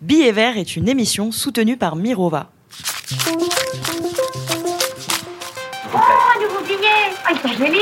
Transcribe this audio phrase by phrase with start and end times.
[0.00, 2.50] Billet vert est une émission soutenue par Mirova.
[5.92, 7.78] Oh, un nouveau billet Ah, il est joli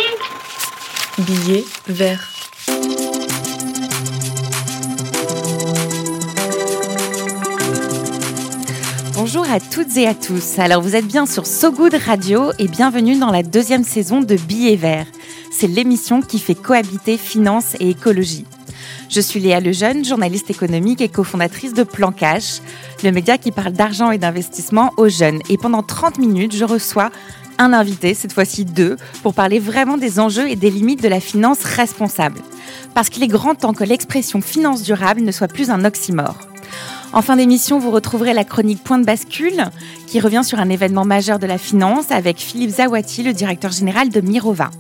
[1.18, 2.28] Billet vert.
[9.14, 10.58] Bonjour à toutes et à tous.
[10.58, 14.34] Alors vous êtes bien sur So Good Radio et bienvenue dans la deuxième saison de
[14.34, 15.06] Billets Verts.
[15.52, 18.44] C'est l'émission qui fait cohabiter finance et écologie.
[19.08, 22.60] Je suis Léa Lejeune, journaliste économique et cofondatrice de Plan Cash,
[23.02, 25.40] le média qui parle d'argent et d'investissement aux jeunes.
[25.48, 27.10] Et pendant 30 minutes, je reçois
[27.56, 31.20] un invité, cette fois-ci deux, pour parler vraiment des enjeux et des limites de la
[31.20, 32.40] finance responsable.
[32.92, 36.36] Parce qu'il est grand temps que l'expression finance durable ne soit plus un oxymore.
[37.14, 39.64] En fin d'émission, vous retrouverez la chronique Point de bascule,
[40.06, 44.10] qui revient sur un événement majeur de la finance avec Philippe Zawati, le directeur général
[44.10, 44.70] de Mirova.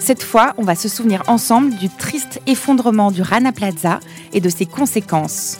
[0.00, 4.00] Cette fois, on va se souvenir ensemble du triste effondrement du Rana Plaza
[4.32, 5.58] et de ses conséquences.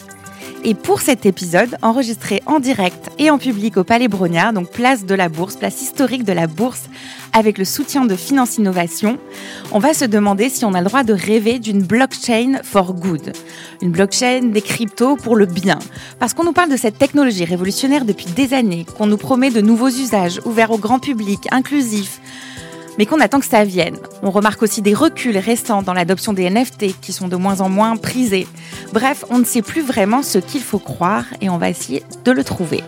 [0.65, 5.05] Et pour cet épisode, enregistré en direct et en public au Palais Brognard, donc place
[5.05, 6.85] de la Bourse, place historique de la Bourse,
[7.33, 9.19] avec le soutien de Finance Innovation,
[9.73, 13.33] on va se demander si on a le droit de rêver d'une blockchain for good.
[13.83, 15.79] Une blockchain des cryptos pour le bien.
[16.19, 19.61] Parce qu'on nous parle de cette technologie révolutionnaire depuis des années, qu'on nous promet de
[19.61, 22.21] nouveaux usages ouverts au grand public, inclusifs,
[22.99, 23.99] mais qu'on attend que ça vienne.
[24.23, 27.69] On remarque aussi des reculs récents dans l'adoption des NFT qui sont de moins en
[27.69, 28.47] moins prisés.
[28.93, 32.33] Bref, on ne sait plus vraiment ce qu'il faut croire et on va essayer de
[32.33, 32.83] le trouver.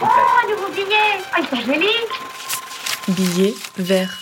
[0.00, 1.86] Oh, un nouveau billet Ah, il est joli
[3.08, 4.21] Billet vert.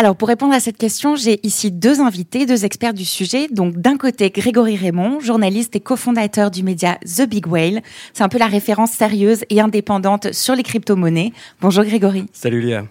[0.00, 3.48] Alors pour répondre à cette question, j'ai ici deux invités, deux experts du sujet.
[3.50, 7.82] Donc d'un côté Grégory Raymond, journaliste et cofondateur du média The Big Whale.
[8.12, 11.32] C'est un peu la référence sérieuse et indépendante sur les crypto-monnaies.
[11.60, 12.26] Bonjour Grégory.
[12.32, 12.84] Salut Léa.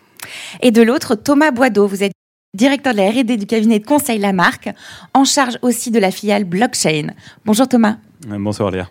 [0.61, 2.11] Et de l'autre Thomas Boideau, vous êtes
[2.53, 4.67] directeur de la R&D du cabinet de conseil Lamarck,
[5.13, 7.13] en charge aussi de la filiale blockchain.
[7.45, 7.99] Bonjour Thomas.
[8.27, 8.89] Bonsoir Léa.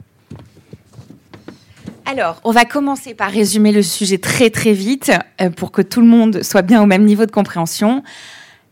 [2.09, 6.01] Alors, on va commencer par résumer le sujet très très vite euh, pour que tout
[6.01, 8.05] le monde soit bien au même niveau de compréhension.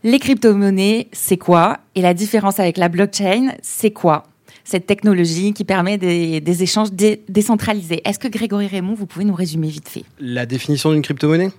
[0.03, 1.79] Les crypto-monnaies, c'est quoi?
[1.95, 4.23] Et la différence avec la blockchain, c'est quoi?
[4.63, 8.01] Cette technologie qui permet des, des échanges dé- décentralisés.
[8.07, 10.05] Est-ce que Grégory Raymond, vous pouvez nous résumer vite fait?
[10.19, 11.51] La définition d'une crypto-monnaie?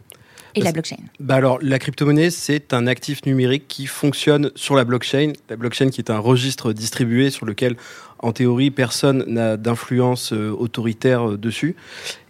[0.55, 4.85] Et la blockchain bah alors, La crypto-monnaie, c'est un actif numérique qui fonctionne sur la
[4.85, 5.35] blockchain.
[5.51, 7.77] La blockchain qui est un registre distribué sur lequel,
[8.19, 11.77] en théorie, personne n'a d'influence euh, autoritaire euh, dessus.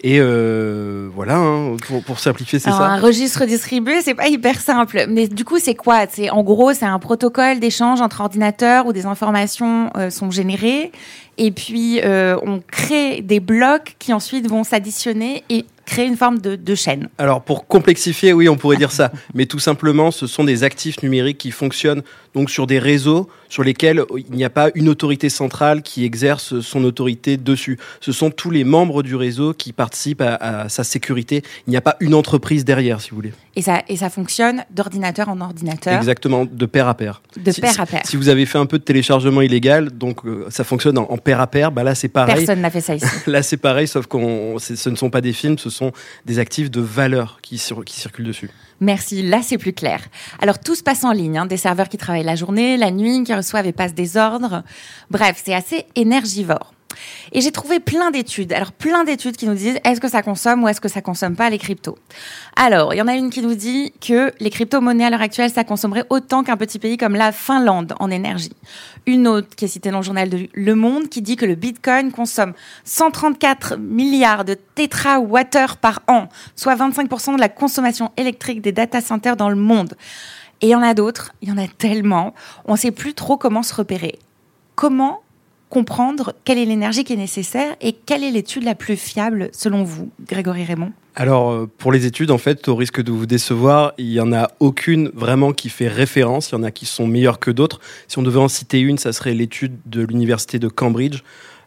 [0.02, 2.86] Et euh, voilà, hein, pour, pour simplifier, c'est Alors, ça.
[2.86, 5.06] un registre distribué, c'est pas hyper simple.
[5.08, 6.06] Mais du coup, c'est quoi?
[6.08, 10.92] C'est en gros, c'est un protocole d'échange entre ordinateurs où des informations euh, sont générées,
[11.38, 16.40] et puis euh, on crée des blocs qui ensuite vont s'additionner et créer une forme
[16.40, 17.08] de, de chaîne.
[17.16, 19.10] Alors, pour complexifier, oui, on pourrait dire ça.
[19.34, 22.02] Mais tout simplement, ce sont des actifs numériques qui fonctionnent
[22.34, 26.60] donc sur des réseaux sur lesquels il n'y a pas une autorité centrale qui exerce
[26.60, 27.78] son autorité dessus.
[28.00, 31.42] Ce sont tous les membres du réseau qui participent à, à sa sécurité.
[31.66, 33.32] Il n'y a pas une entreprise derrière, si vous voulez.
[33.54, 37.22] Et ça, et ça fonctionne d'ordinateur en ordinateur, Exactement, de pair à pair.
[37.42, 38.02] de Si- pair à pair.
[38.04, 41.16] Si vous avez fait un peu de téléchargement illégal, donc euh, ça fonctionne en, en
[41.16, 42.34] pair à pair, bah là c'est pareil.
[42.34, 43.06] Personne n'a fait ça ici.
[43.26, 44.18] Là c'est pareil, sauf que
[44.58, 45.92] ce ne sont pas des films, ce sont
[46.24, 48.50] des actifs de valeur qui, circulent dessus.
[48.80, 50.00] Merci, là c'est plus clair.
[50.40, 53.24] Alors tout se passe en ligne, hein, des serveurs qui travaillent la journée, la nuit,
[53.24, 54.62] qui reçoivent et passent des ordres.
[55.10, 56.75] Bref, c'est assez énergivore.
[57.32, 60.62] Et j'ai trouvé plein d'études, alors plein d'études qui nous disent est-ce que ça consomme
[60.64, 61.98] ou est-ce que ça consomme pas les cryptos?
[62.54, 65.50] Alors, il y en a une qui nous dit que les crypto-monnaies à l'heure actuelle,
[65.50, 68.52] ça consommerait autant qu'un petit pays comme la Finlande en énergie.
[69.06, 71.54] Une autre qui est citée dans le journal de Le Monde qui dit que le
[71.54, 72.54] Bitcoin consomme
[72.84, 79.36] 134 milliards de térawattheures par an, soit 25% de la consommation électrique des data centers
[79.36, 79.94] dans le monde.
[80.62, 82.32] Et il y en a d'autres, il y en a tellement,
[82.64, 84.18] on ne sait plus trop comment se repérer.
[84.74, 85.20] Comment
[85.68, 89.82] comprendre quelle est l'énergie qui est nécessaire et quelle est l'étude la plus fiable selon
[89.82, 90.92] vous, Grégory Raymond?
[91.18, 94.34] Alors, euh, pour les études, en fait, au risque de vous décevoir, il n'y en
[94.34, 96.50] a aucune vraiment qui fait référence.
[96.50, 97.80] Il y en a qui sont meilleures que d'autres.
[98.06, 101.22] Si on devait en citer une, ça serait l'étude de l'université de Cambridge,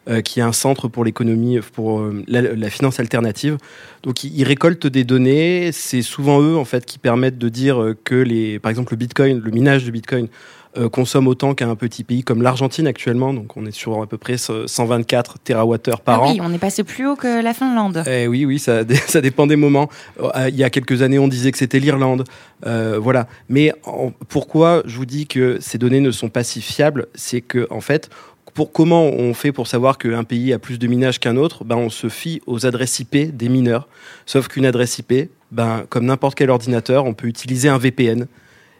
[0.08, 3.58] euh, qui est un centre pour l'économie, pour euh, la, finance alternative.
[4.04, 5.72] Donc, ils, ils récoltent des données.
[5.72, 9.40] C'est souvent eux, en fait, qui permettent de dire que, les, par exemple, le Bitcoin,
[9.40, 10.28] le minage de Bitcoin,
[10.76, 13.34] euh, consomme autant qu'un petit pays comme l'Argentine actuellement.
[13.34, 16.32] Donc, on est sur à peu près 124 TWh par ah an.
[16.32, 18.02] Oui, on est passé plus haut que la Finlande.
[18.06, 19.88] Eh oui, oui, ça, ça dépend des moments.
[20.20, 22.24] Euh, Il y a quelques années, on disait que c'était l'Irlande.
[22.66, 23.26] Euh, voilà.
[23.48, 27.06] Mais en- pourquoi je vous dis que ces données ne sont pas si fiables?
[27.14, 28.10] C'est que, en fait,
[28.54, 31.64] pour comment on fait pour savoir qu'un pays a plus de minage qu'un autre?
[31.64, 33.88] Ben, On se fie aux adresses IP des mineurs.
[34.26, 38.26] Sauf qu'une adresse IP, ben, comme n'importe quel ordinateur, on peut utiliser un VPN.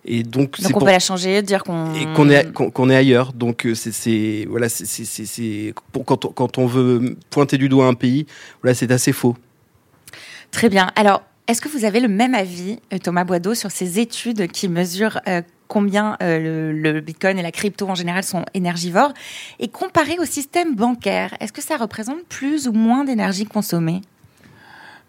[0.05, 0.85] Et donc, donc on pour...
[0.87, 3.33] peut la changer, dire qu'on et qu'on est qu'on est ailleurs.
[3.33, 8.27] Donc c'est voilà c'est pour quand on, quand on veut pointer du doigt un pays,
[8.63, 9.37] voilà c'est assez faux.
[10.51, 10.91] Très bien.
[10.97, 15.21] Alors est-ce que vous avez le même avis, Thomas Boideau, sur ces études qui mesurent
[15.71, 19.15] combien euh, le, Bitcoin et la crypto en général sont énergivores,
[19.61, 24.03] et comparé au système bancaire, est-ce que ça représente plus ou moins d'énergie consommée?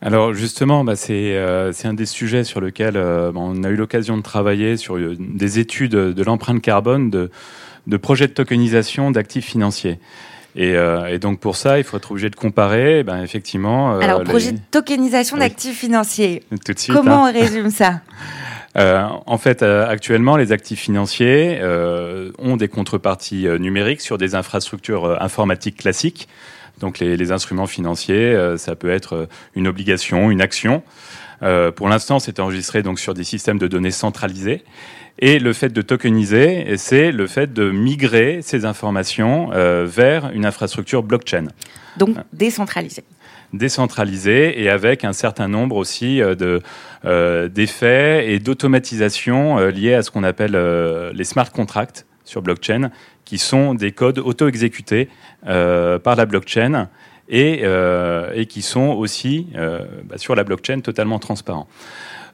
[0.01, 4.17] Alors justement, bah, euh, c'est un des sujets sur lequel euh, on a eu l'occasion
[4.17, 7.29] de travailler sur des études de l'empreinte carbone de,
[7.87, 9.99] de, projets de tokenisation d'actifs financiers.
[10.55, 10.75] Et,
[11.19, 13.97] donc pour ça, il faut être obligé de comparer, ben, effectivement.
[13.99, 16.43] Alors, projet de tokenisation d'actifs financiers.
[16.65, 16.95] Tout de suite.
[16.95, 17.33] Comment hein.
[17.33, 18.01] on résume ça?
[18.77, 24.35] Euh, en fait, euh, actuellement, les actifs financiers euh, ont des contreparties numériques sur des
[24.35, 26.27] infrastructures informatiques classiques.
[26.81, 30.83] Donc les, les instruments financiers, ça peut être une obligation, une action.
[31.75, 34.63] pour l'instant, c'est enregistré donc sur des systèmes de données centralisés.
[35.19, 39.49] Et le fait de tokeniser, c'est le fait de migrer ces informations
[39.85, 41.47] vers une infrastructure blockchain.
[41.97, 43.03] Donc décentralisée
[43.53, 46.61] décentralisé et avec un certain nombre aussi euh, de,
[47.05, 50.57] euh, d'effets et d'automatisation euh, liés à ce qu'on appelle
[51.13, 52.89] les smart contracts sur blockchain,
[53.25, 55.09] qui sont des codes auto-exécutés
[55.43, 56.89] par la blockchain
[57.29, 57.63] et,
[58.35, 61.67] et, qui sont aussi bah, sur la blockchain totalement transparents.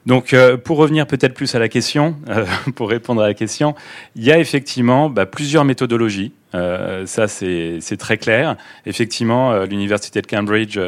[0.08, 3.74] Donc, euh, pour revenir peut-être plus à la question, euh, pour répondre à la question,
[4.16, 6.32] il y a effectivement bah, plusieurs méthodologies.
[6.54, 8.56] Euh, ça, c'est très clair.
[8.86, 10.78] Effectivement, l'université de Cambridge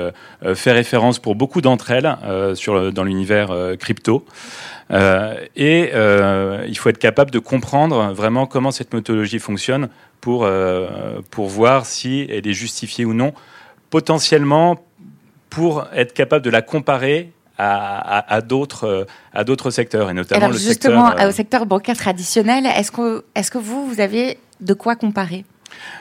[0.55, 2.17] fait référence pour beaucoup d'entre elles
[2.55, 4.25] sur, dans l'univers crypto.
[4.91, 9.89] et il faut être capable de comprendre vraiment comment cette méthodologie fonctionne
[10.21, 10.49] pour,
[11.31, 13.33] pour voir si elle est justifiée ou non,
[13.91, 14.79] potentiellement
[15.51, 20.53] pour être capable de la comparer à, à, d'autres à d'autres secteurs et notamment Alors
[20.53, 24.75] le justement secteur, au secteur bancaire traditionnel est-ce que est-ce que vous vous avez de
[24.75, 25.45] quoi comparer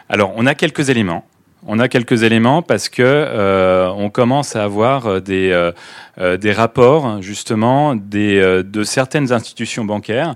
[0.09, 1.25] Alors on a quelques éléments.
[1.67, 5.73] On a quelques éléments parce que euh, on commence à avoir des, euh,
[6.17, 10.35] euh des rapports justement de certaines institutions bancaires.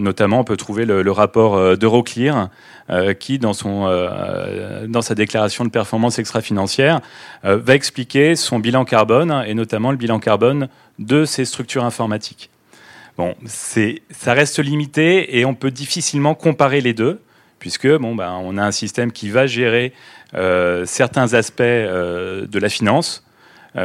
[0.00, 2.48] notamment, on peut trouver le, rapport d'Euroclear
[3.20, 3.52] qui, dans,
[4.88, 7.00] dans sa déclaration de performance extra-financière,
[7.44, 10.68] va expliquer son bilan carbone et notamment le bilan carbone
[10.98, 12.50] de ses structures informatiques.
[13.18, 17.20] Bon, ça reste limité et on peut difficilement comparer les deux,
[17.58, 19.92] puisque bon, ben, on a un système qui va gérer
[20.84, 23.27] certains aspects de la finance, euh,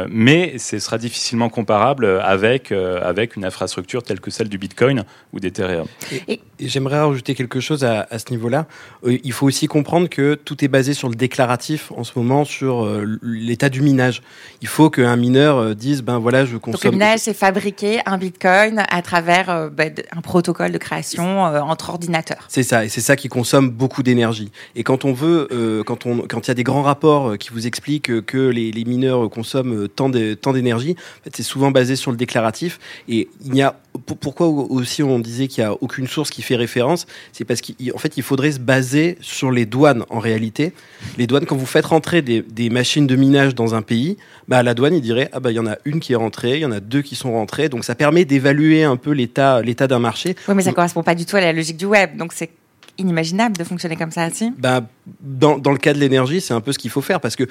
[0.08, 5.04] mais ce sera difficilement comparable avec, euh, avec une infrastructure telle que celle du Bitcoin
[5.32, 5.86] ou d'Ethereum.
[6.28, 8.66] Et, j'aimerais rajouter quelque chose à, ce niveau-là.
[9.04, 12.44] Euh, il faut aussi comprendre que tout est basé sur le déclaratif en ce moment,
[12.44, 12.88] sur
[13.22, 14.22] l'état du minage.
[14.62, 16.72] Il faut qu'un mineur dise, ben voilà, je consomme...
[16.74, 21.90] Donc le minage, c'est fabriquer un Bitcoin à travers ben, un protocole de création entre
[21.90, 22.46] ordinateurs.
[22.48, 24.50] C'est ça, et c'est ça qui consomme beaucoup d'énergie.
[24.76, 25.48] Et quand on veut,
[25.84, 29.28] quand il quand y a des grands rapports qui vous expliquent que les, les mineurs
[29.28, 30.96] consomment tant d'énergie.
[31.20, 32.78] En fait, c'est souvent basé sur le déclaratif.
[33.08, 33.76] Et il y a
[34.06, 37.98] pourquoi aussi on disait qu'il n'y a aucune source qui fait référence, c'est parce qu'en
[37.98, 40.72] fait il faudrait se baser sur les douanes en réalité.
[41.16, 44.16] Les douanes, quand vous faites rentrer des, machines de minage dans un pays,
[44.48, 46.56] bah, la douane il dirait ah bah il y en a une qui est rentrée,
[46.56, 49.62] il y en a deux qui sont rentrées, donc ça permet d'évaluer un peu l'état
[49.62, 50.34] d'un marché.
[50.48, 52.50] Oui mais ça correspond pas du tout à la logique du web, donc c'est
[52.98, 54.82] inimaginable de fonctionner comme ça aussi bah,
[55.20, 57.44] dans, dans, le cas de l'énergie, c'est un peu ce qu'il faut faire parce que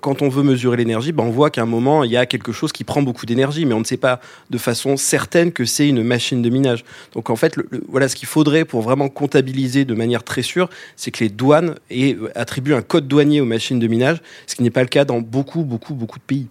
[0.00, 2.52] quand on veut mesurer l'énergie, bah, on voit qu'à un moment, il y a quelque
[2.52, 5.88] chose qui prend beaucoup d'énergie, mais on ne sait pas de façon certaine que c'est
[5.88, 6.84] une machine de minage.
[7.14, 7.56] Donc en fait,
[7.88, 11.76] voilà ce qu'il faudrait pour vraiment comptabiliser de manière très sûre, c'est que les douanes
[11.90, 15.04] aient, attribuent un code douanier aux machines de minage, ce qui n'est pas le cas
[15.04, 16.46] dans beaucoup, beaucoup, beaucoup de pays.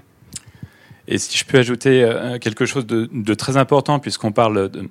[1.08, 4.90] Et si je peux ajouter euh, quelque chose de, de très important, puisqu'on parle, de,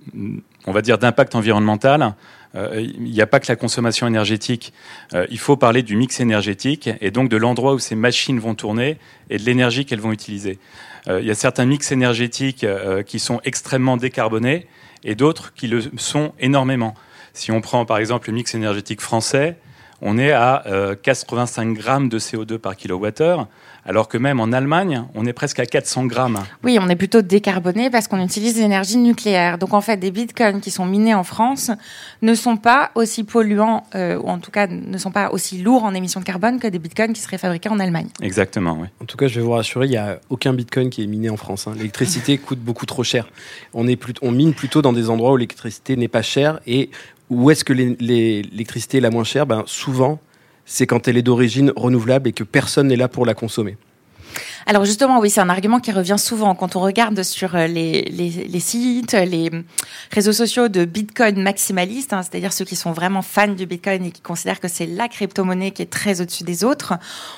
[0.66, 2.14] on va dire, d'impact environnemental,
[2.54, 4.72] euh, il n'y a pas que la consommation énergétique.
[5.12, 8.54] Euh, il faut parler du mix énergétique et donc de l'endroit où ces machines vont
[8.54, 10.58] tourner et de l'énergie qu'elles vont utiliser.
[11.06, 12.64] Il y a certains mix énergétiques
[13.06, 14.66] qui sont extrêmement décarbonés
[15.02, 16.94] et d'autres qui le sont énormément.
[17.34, 19.58] Si on prend par exemple le mix énergétique français,
[20.02, 20.64] on est à
[21.02, 23.48] 85 grammes de CO2 par kilowattheure
[23.86, 26.38] alors que même en Allemagne, on est presque à 400 grammes.
[26.62, 29.58] Oui, on est plutôt décarboné parce qu'on utilise l'énergie nucléaire.
[29.58, 31.70] Donc en fait, des bitcoins qui sont minés en France
[32.22, 35.84] ne sont pas aussi polluants, euh, ou en tout cas ne sont pas aussi lourds
[35.84, 38.08] en émissions de carbone que des bitcoins qui seraient fabriqués en Allemagne.
[38.22, 38.88] Exactement, oui.
[39.02, 41.28] En tout cas, je vais vous rassurer, il n'y a aucun bitcoin qui est miné
[41.28, 41.66] en France.
[41.66, 41.74] Hein.
[41.76, 43.28] L'électricité coûte beaucoup trop cher.
[43.74, 46.90] On, est on mine plutôt dans des endroits où l'électricité n'est pas chère et
[47.30, 49.46] où est-ce que l'électricité est la moins chère?
[49.46, 50.20] Ben, Souvent,
[50.64, 53.76] c'est quand elle est d'origine renouvelable et que personne n'est là pour la consommer.
[54.66, 58.60] Alors justement, oui, c'est un argument qui revient souvent quand on regarde sur euh, les,
[58.60, 59.50] sites, les
[60.10, 64.10] réseaux sociaux de Bitcoin maximalistes, hein, c'est-à-dire ceux qui sont vraiment fans du Bitcoin et
[64.10, 66.94] qui considèrent que c'est la crypto-monnaie qui est très au-dessus des autres.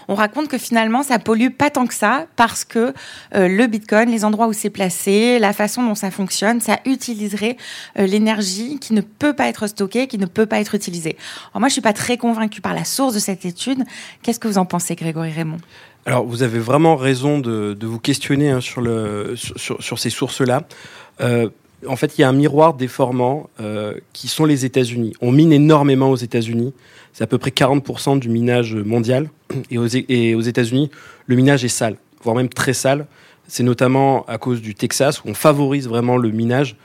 [0.08, 2.94] On raconte que finalement, ça pollue pas tant que ça parce que
[3.34, 7.56] euh, le Bitcoin, les endroits où c'est placé, la façon dont ça fonctionne, ça utiliserait
[7.98, 11.16] euh, l'énergie qui ne peut pas être stockée, qui ne peut pas être utilisée.
[11.52, 13.84] Alors moi, je suis pas très convaincue par la source de cette étude.
[14.22, 15.58] Qu'est-ce que vous en pensez, Grégory Raymond?
[16.06, 20.62] Alors, vous avez vraiment raison de, vous questionner hein, sur, le, sur, ces sources-là.
[21.20, 21.48] Euh,
[21.86, 25.14] en fait, il y a un miroir déformant euh, qui sont les États-Unis.
[25.20, 26.72] On mine énormément aux États-Unis.
[27.12, 29.28] C'est à peu près 40% du minage mondial.
[29.70, 30.92] Et aux, et aux États-Unis,
[31.26, 33.06] le minage est sale, voire même très sale.
[33.48, 36.76] C'est notamment à cause du Texas où on favorise vraiment le minage.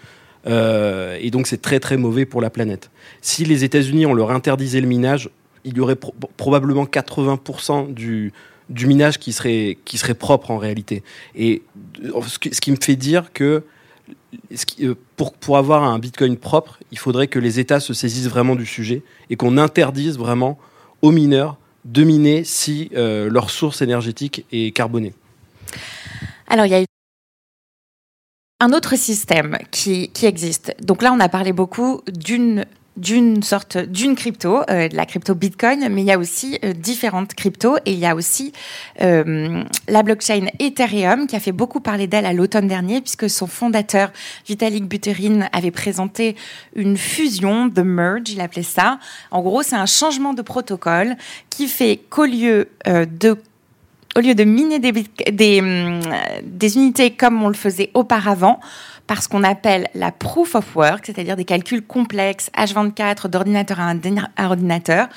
[0.48, 2.90] Euh, et donc, c'est très très mauvais pour la planète.
[3.22, 5.30] Si les États-Unis, on leur interdisait le minage,
[5.64, 5.98] il y aurait
[6.38, 8.34] probablement 80% du,
[8.72, 11.04] du minage qui serait, qui serait propre en réalité.
[11.36, 11.62] Et
[12.28, 13.64] ce qui, me fait dire que
[14.82, 18.56] euh, pour, pour avoir un Bitcoin propre, il faudrait que les États se saisissent vraiment
[18.56, 20.58] du sujet et qu'on interdise vraiment
[21.02, 25.14] aux mineurs de miner si euh, leur source énergétique est carbonée.
[26.48, 26.84] Alors, il y a
[28.60, 30.76] un autre système qui, qui existe.
[30.82, 32.66] Donc là, on a parlé beaucoup d'une
[32.98, 37.34] d'une sorte d'une crypto, euh, la crypto Bitcoin, mais il y a aussi euh, différentes
[37.34, 38.52] cryptos et il y a aussi
[39.02, 43.48] euh, la blockchain Ethereum qui a fait beaucoup parler d'elle à l'automne dernier puisque son
[43.48, 44.12] fondateur
[44.46, 46.36] Vitalik Buterin avait présenté
[46.76, 49.00] une fusion, the merge, il appelait ça.
[49.32, 51.16] En gros, c'est un changement de protocole
[51.50, 53.38] qui fait qu'au lieu de
[54.18, 56.00] au lieu de miner des, des,
[56.44, 58.60] des unités comme on le faisait auparavant,
[59.12, 64.46] par ce qu'on appelle la proof of work, c'est-à-dire des calculs complexes H24 d'ordinateur à,
[64.46, 65.10] ordinateur,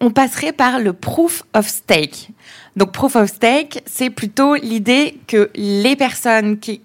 [0.00, 2.30] on passerait par le proof of stake.
[2.74, 6.80] Donc proof of stake, c'est plutôt l'idée que les personnes qui,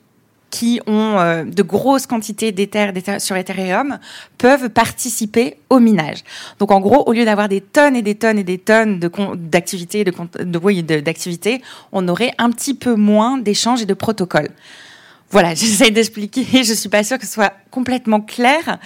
[0.51, 3.97] qui ont euh, de grosses quantités d'Ether sur Ethereum
[4.37, 6.23] peuvent participer au minage.
[6.59, 10.03] Donc en gros, au lieu d'avoir des tonnes et des tonnes et des tonnes d'activités,
[10.03, 10.11] de,
[10.43, 14.51] de, d'activités, on aurait un petit peu moins d'échanges et de protocoles.
[15.29, 16.45] Voilà, j'essaie d'expliquer.
[16.63, 18.79] Je suis pas sûre que ce soit complètement clair.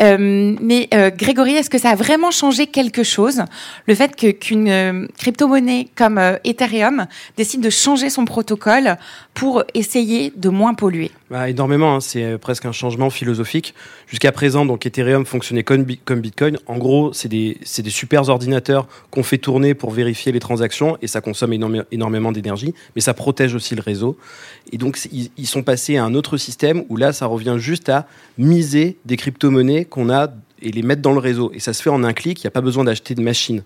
[0.00, 3.42] Euh, mais euh, Grégory, est-ce que ça a vraiment changé quelque chose?
[3.86, 7.06] Le fait qu'une euh, crypto-monnaie comme Ethereum
[7.36, 8.96] décide de changer son protocole
[9.34, 11.96] pour essayer de moins polluer bah, Énormément.
[11.96, 12.00] Hein.
[12.00, 13.74] C'est presque un changement philosophique.
[14.06, 16.58] Jusqu'à présent, donc Ethereum fonctionnait comme, comme Bitcoin.
[16.66, 21.06] En gros, c'est des, des super ordinateurs qu'on fait tourner pour vérifier les transactions et
[21.06, 21.54] ça consomme
[21.90, 24.18] énormément d'énergie, mais ça protège aussi le réseau.
[24.70, 27.88] Et donc, ils, ils sont passés à un autre système où là, ça revient juste
[27.88, 30.28] à miser des crypto-monnaies qu'on a
[30.60, 31.50] et les mettre dans le réseau.
[31.54, 33.62] Et ça se fait en un clic, il n'y a pas besoin d'acheter de machine.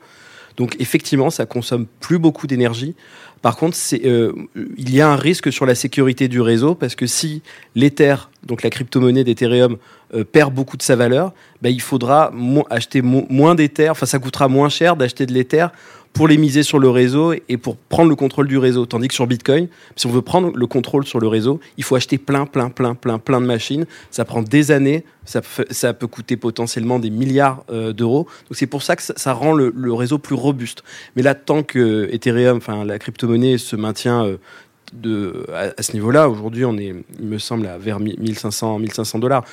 [0.57, 2.95] Donc effectivement, ça consomme plus beaucoup d'énergie.
[3.43, 4.33] Par contre, euh,
[4.77, 7.43] il y a un risque sur la sécurité du réseau parce que si
[7.75, 9.77] l'Ether, donc la crypto-monnaie d'Ethereum,
[10.15, 12.33] euh, perd beaucoup de sa valeur, bah, il faudra
[12.71, 15.67] acheter moins d'Ether, enfin ça coûtera moins cher d'acheter de l'Ether
[16.17, 18.87] pour les miser sur le réseau et pour prendre le contrôle du réseau.
[18.87, 21.95] Tandis que sur Bitcoin, si on veut prendre le contrôle sur le réseau, il faut
[21.95, 23.85] acheter plein, plein, plein, plein, plein de machines.
[24.11, 25.43] Ça prend des années, ça,
[25.93, 28.27] peut coûter potentiellement des milliards euh, d'euros.
[28.49, 30.83] Donc c'est pour ça que ça, rend le, réseau plus robuste.
[31.17, 34.37] Mais là, tant que Ethereum, enfin la crypto-monnaie se maintient euh,
[34.93, 39.45] de, à, ce niveau-là, aujourd'hui, on est, il me semble, à vers 1500, 1500 dollars.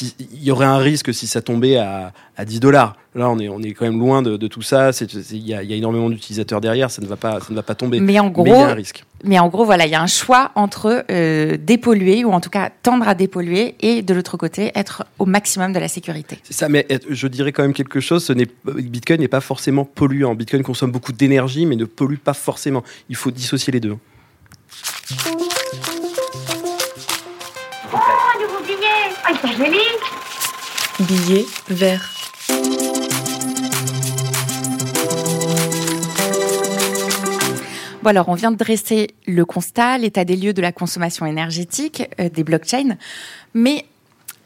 [0.00, 2.96] il y aurait un risque si ça tombait à, à 10 dollars.
[3.14, 4.90] Là, on est, on est quand même loin de, tout ça.
[5.30, 6.90] Il y, a, énormément d'utilisateurs derrière.
[6.90, 8.00] Ça ne va pas, ça ne va pas tomber.
[8.00, 9.04] Mais en gros, il y a un risque.
[9.22, 12.50] Mais en gros, voilà, il y a un choix entre euh, dépolluer ou en tout
[12.50, 16.38] cas tendre à dépolluer et de l'autre côté être au maximum de la sécurité.
[16.42, 16.68] C'est ça.
[16.68, 18.24] Mais je dirais quand même quelque chose.
[18.24, 20.34] Ce n'est, Bitcoin n'est pas forcément polluant.
[20.34, 22.82] Bitcoin consomme beaucoup d'énergie, mais ne pollue pas forcément.
[23.08, 23.96] Il faut dissocier les deux.
[25.06, 25.16] Oh,
[27.92, 29.12] un nouveau billet.
[29.24, 29.78] Ah, il joli
[31.00, 32.10] Billet vert.
[38.02, 42.04] Bon alors, on vient de dresser le constat, l'état des lieux de la consommation énergétique
[42.18, 42.96] euh, des blockchains,
[43.52, 43.84] mais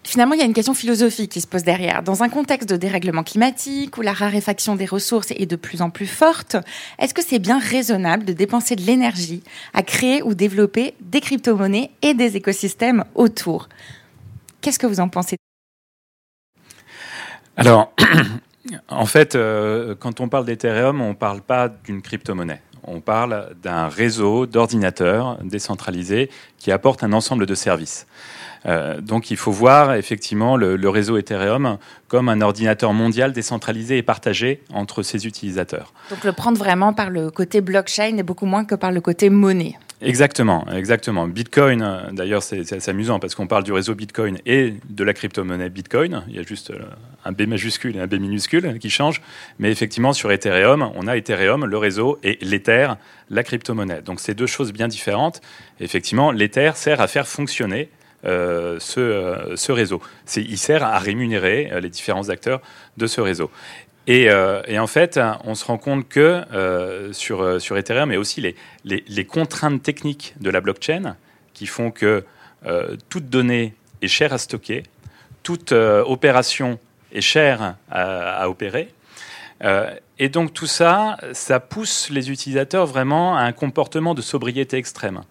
[0.09, 2.03] Finalement, il y a une question philosophique qui se pose derrière.
[2.03, 5.91] Dans un contexte de dérèglement climatique où la raréfaction des ressources est de plus en
[5.91, 6.57] plus forte,
[6.99, 9.43] est-ce que c'est bien raisonnable de dépenser de l'énergie
[9.75, 13.69] à créer ou développer des crypto-monnaies et des écosystèmes autour?
[14.63, 15.37] Qu'est-ce que vous en pensez?
[17.59, 17.93] Alors,
[18.89, 22.63] en fait, euh, quand on parle d'Ethereum, on ne parle pas d'une crypto-monnaie.
[22.91, 28.07] On parle d'un réseau d'ordinateurs décentralisés qui apporte un ensemble de services.
[28.67, 31.79] Euh, donc il faut voir effectivement le, réseau Ethereum
[32.09, 35.93] comme un ordinateur mondial décentralisé et partagé entre ses utilisateurs.
[36.11, 39.31] Donc le prendre vraiment par le côté blockchain et beaucoup moins que par le côté
[39.31, 39.77] monnaie.
[40.01, 41.27] Exactement, exactement.
[41.27, 45.13] Bitcoin, euh, d'ailleurs, c'est assez amusant parce qu'on parle du réseau Bitcoin et de la
[45.13, 46.23] crypto-monnaie Bitcoin.
[46.29, 46.79] Il y a juste euh,
[47.25, 49.21] un B majuscule et un B minuscule qui changent.
[49.59, 52.93] Mais effectivement, sur Ethereum, on a Ethereum, le réseau, et l'Ether,
[53.29, 54.03] la crypto-monnaie.
[54.03, 55.41] Donc, c'est deux choses bien différentes.
[55.81, 57.91] effectivement, l'Ether sert à faire fonctionner
[58.25, 60.01] euh, ce, ce, réseau.
[60.37, 62.61] Il sert à rémunérer les différents acteurs
[62.97, 63.51] de ce réseau.
[64.09, 68.17] Euh, et, en fait, on se rend compte que euh, sur, euh, sur Ethereum, mais
[68.17, 71.17] aussi les, les, contraintes techniques de la blockchain
[71.53, 72.25] qui font que
[73.09, 74.83] toute donnée est chère à stocker,
[75.43, 76.79] toute opération
[77.13, 78.89] est chère à, opérer.
[80.19, 85.23] et donc tout ça, ça pousse les utilisateurs vraiment à un comportement de sobriété extrême.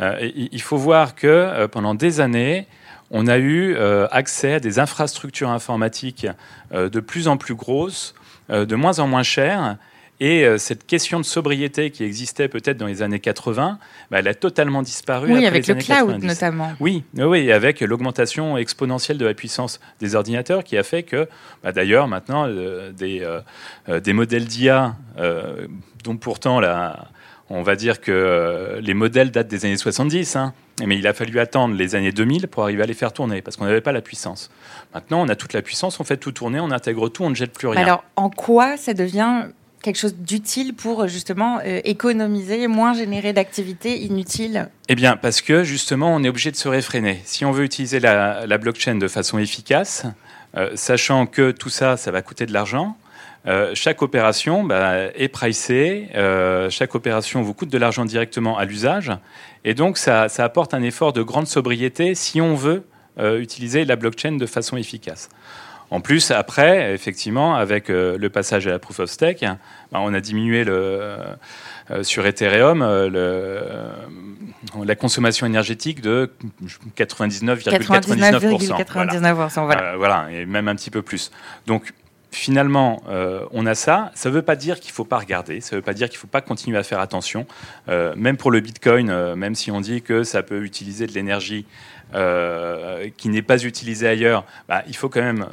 [0.00, 2.66] il faut voir que pendant des années,
[3.12, 6.26] on a eu euh, accès à des infrastructures informatiques
[6.72, 8.14] euh, de plus en plus grosses,
[8.50, 9.76] euh, de moins en moins chères.
[10.20, 14.34] Et cette question de sobriété qui existait peut-être dans les années 80, bah, elle a
[14.34, 15.32] totalement disparu.
[15.34, 16.74] Oui, avec le cloud notamment.
[16.78, 21.28] Oui, oui, avec l'augmentation exponentielle de la puissance des ordinateurs qui a fait que,
[21.64, 23.26] bah, d'ailleurs, maintenant, des,
[23.88, 24.94] des modèles d'IA,
[26.04, 27.08] dont pourtant la,
[27.50, 30.54] on va dire que les modèles datent des années 70, hein,
[30.86, 33.56] mais il a fallu attendre les années 2000 pour arriver à les faire tourner, parce
[33.56, 34.50] qu'on n'avait pas la puissance.
[34.94, 37.34] Maintenant, on a toute la puissance, on fait tout tourner, on intègre tout, on ne
[37.34, 37.80] jette plus rien.
[37.80, 39.46] Alors, en quoi ça devient
[39.82, 44.68] quelque chose d'utile pour justement euh, économiser, moins générer d'activités inutiles?
[44.88, 47.20] Eh bien, parce que justement, on est obligé de se réfréner.
[47.24, 50.06] Si on veut utiliser la, blockchain de façon efficace,
[50.56, 52.96] euh, sachant que tout ça, ça va coûter de l'argent,
[53.46, 58.64] euh, chaque opération bah, est pricée, euh, chaque opération vous coûte de l'argent directement à
[58.64, 59.10] l'usage,
[59.64, 62.84] et donc ça, apporte un effort de grande sobriété si on veut
[63.18, 65.28] euh, utiliser la blockchain de façon efficace.
[65.90, 69.44] En plus, après, effectivement, avec le passage à la proof of stake,
[69.90, 71.18] bah, on a diminué le,
[72.00, 72.82] sur Ethereum
[74.84, 76.32] la consommation énergétique de
[76.96, 77.68] 99,99%.
[77.68, 79.96] 99,99%, voilà.
[79.98, 81.30] voilà, et même un petit peu plus.
[81.66, 81.92] Donc,
[82.32, 84.10] finalement, euh, on a ça.
[84.14, 86.08] Ça ne veut pas dire qu'il ne faut pas regarder, ça ne veut pas dire
[86.08, 87.46] qu'il ne faut pas continuer à faire attention.
[87.88, 91.12] Euh, même pour le Bitcoin, euh, même si on dit que ça peut utiliser de
[91.12, 91.66] l'énergie
[93.16, 95.46] qui n'est pas utilisée ailleurs, bah, il faut quand même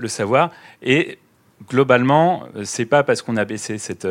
[0.00, 0.50] le savoir.
[0.82, 1.20] Et
[1.68, 4.08] globalement, c'est pas parce qu'on a baissé cette,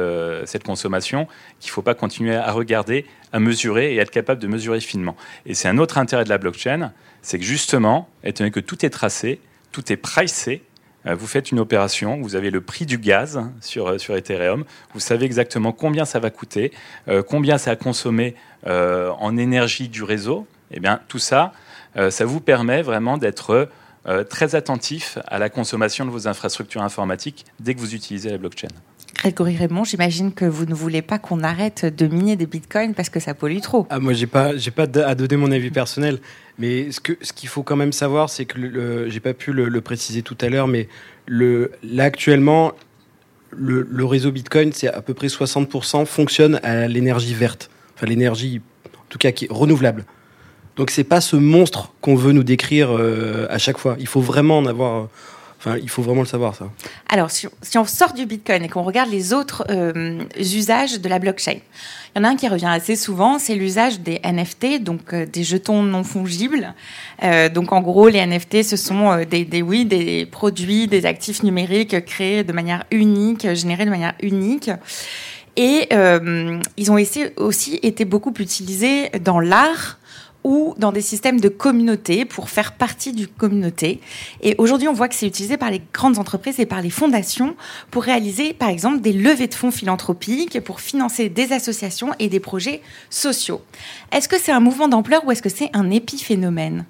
[0.64, 1.28] consommation
[1.60, 5.18] qu'il ne faut pas continuer à regarder, à mesurer et être capable de mesurer finement.
[5.46, 8.86] Et c'est un autre intérêt de la blockchain, c'est que justement, étant donné que tout
[8.86, 9.42] est tracé,
[9.74, 10.64] tout est pricé,
[11.06, 15.26] vous faites une opération, vous avez le prix du gaz sur, euh, Ethereum, vous savez
[15.26, 16.72] exactement combien ça va coûter,
[17.08, 20.46] euh, combien ça a consommé en énergie du réseau.
[20.70, 21.52] Eh bien, tout ça,
[21.96, 23.70] ça vous permet vraiment d'être
[24.30, 28.68] très attentif à la consommation de vos infrastructures informatiques dès que vous utilisez la blockchain.
[29.22, 33.10] Grégory Raymond, j'imagine que vous ne voulez pas qu'on arrête de miner des bitcoins parce
[33.10, 33.86] que ça pollue trop.
[33.92, 36.18] Ah, moi, j'ai pas, j'ai pas à donner mon avis personnel,
[36.58, 39.54] mais ce que, ce qu'il faut quand même savoir, c'est que le, j'ai pas pu
[39.54, 40.90] le, préciser tout à l'heure, mais
[41.28, 42.72] le, là actuellement,
[43.52, 48.60] le, le réseau Bitcoin, c'est à peu près 60% fonctionne à l'énergie verte, enfin l'énergie,
[48.88, 50.06] en tout cas qui est renouvelable.
[50.78, 53.98] Donc c'est pas ce monstre qu'on veut nous décrire euh, à chaque fois.
[54.00, 55.10] Il faut vraiment en avoir
[55.64, 56.72] Enfin, il faut vraiment le savoir, ça.
[57.08, 57.48] Alors, si,
[57.78, 61.58] on sort du Bitcoin et qu'on regarde les autres euh, usages de la blockchain,
[62.16, 65.28] il y en a un qui revient assez souvent, c'est l'usage des NFT, donc euh,
[65.28, 66.74] des jetons non fongibles.
[67.22, 71.44] Euh, donc, en gros, les NFT, ce sont des, des, oui, des produits, des actifs
[71.44, 74.72] numériques créés de manière unique, générés de manière unique.
[75.58, 75.90] Et
[76.78, 76.98] ils ont
[77.38, 80.00] aussi été beaucoup utilisés dans l'art
[80.44, 84.00] ou dans des systèmes de communauté pour faire partie du communauté.
[84.42, 87.56] Et aujourd'hui, on voit que c'est utilisé par les grandes entreprises et par les fondations
[87.92, 92.40] pour réaliser, par exemple, des levées de fonds philanthropiques, pour financer des associations et des
[92.40, 93.62] projets sociaux.
[94.12, 96.86] Est-ce que c'est un mouvement d'ampleur ou est-ce que c'est un épiphénomène?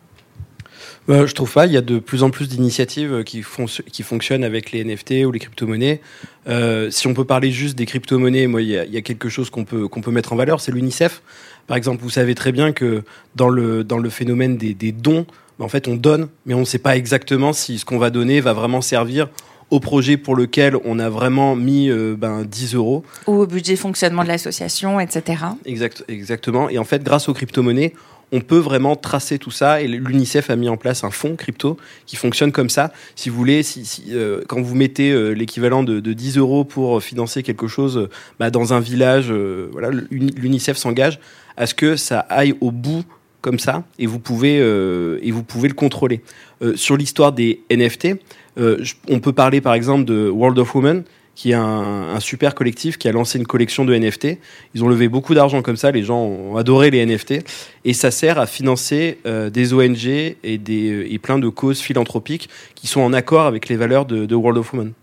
[1.09, 1.65] Euh, je trouve pas.
[1.65, 5.39] Il y a de plus en plus d'initiatives qui, fonctionnent avec les NFT ou les
[5.39, 6.01] crypto-monnaies.
[6.47, 10.11] Euh, si on peut parler juste des crypto-monnaies, il y, a, quelque chose qu'on peut
[10.11, 11.21] mettre en valeur, c'est l'UNICEF.
[11.71, 13.01] Par exemple, vous savez très bien que
[13.37, 15.25] dans le, dans le phénomène des, dons,
[15.57, 18.41] en fait, on donne, mais on ne sait pas exactement si ce qu'on va donner
[18.41, 19.29] va vraiment servir
[19.69, 23.05] au projet pour lequel on a vraiment mis euh, ben, 10 euros.
[23.25, 25.45] Ou au budget fonctionnement de l'association, etc.
[25.63, 26.67] Exact, exactement.
[26.67, 27.93] Et en fait, grâce aux crypto-monnaies,
[28.33, 29.79] on peut vraiment tracer tout ça.
[29.79, 32.91] Et l'UNICEF a mis en place un fonds crypto qui fonctionne comme ça.
[33.15, 37.43] Si vous voulez, si, euh, quand vous mettez euh, l'équivalent de, 10 euros pour financer
[37.43, 38.09] quelque chose
[38.41, 39.31] bah, dans un village,
[39.71, 41.17] voilà, l'UNICEF s'engage
[41.57, 43.03] à ce que ça aille au bout
[43.41, 46.21] comme ça et vous pouvez, euh, et vous pouvez le contrôler.
[46.61, 48.19] Euh, sur l'histoire des NFT,
[48.57, 52.97] euh, on peut parler par exemple de World of Women qui est un, super collectif
[52.97, 54.37] qui a lancé une collection de NFT.
[54.75, 57.43] Ils ont levé beaucoup d'argent comme ça, les gens ont adoré les NFT,
[57.83, 62.49] et ça sert à financer euh, des ONG et, des, et plein de causes philanthropiques
[62.75, 64.93] qui sont en accord avec les valeurs de, World of Women.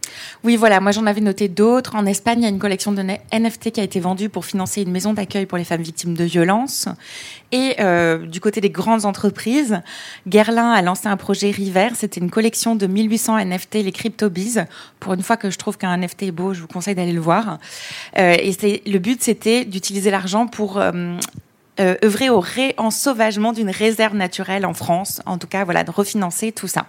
[0.43, 1.95] Oui, voilà, moi j'en avais noté d'autres.
[1.95, 4.83] En Espagne, il y a une collection de NFT qui a été vendue pour financer
[4.83, 6.89] une maison d'accueil pour les femmes victimes de violences.
[7.53, 9.81] Et euh, du côté des grandes entreprises,
[10.27, 11.89] Guerlain a lancé un projet River.
[11.95, 14.65] C'était une collection de 1800 NFT, les CryptoBees.
[14.99, 17.21] Pour une fois que je trouve qu'un NFT est beau, je vous conseille d'aller le
[17.21, 17.59] voir.
[18.19, 20.81] Euh, et le but, c'était d'utiliser l'argent pour
[21.81, 25.21] euh, œuvrer au réensauvagement d'une réserve naturelle en France.
[25.27, 26.87] En tout cas, voilà, de refinancer tout ça.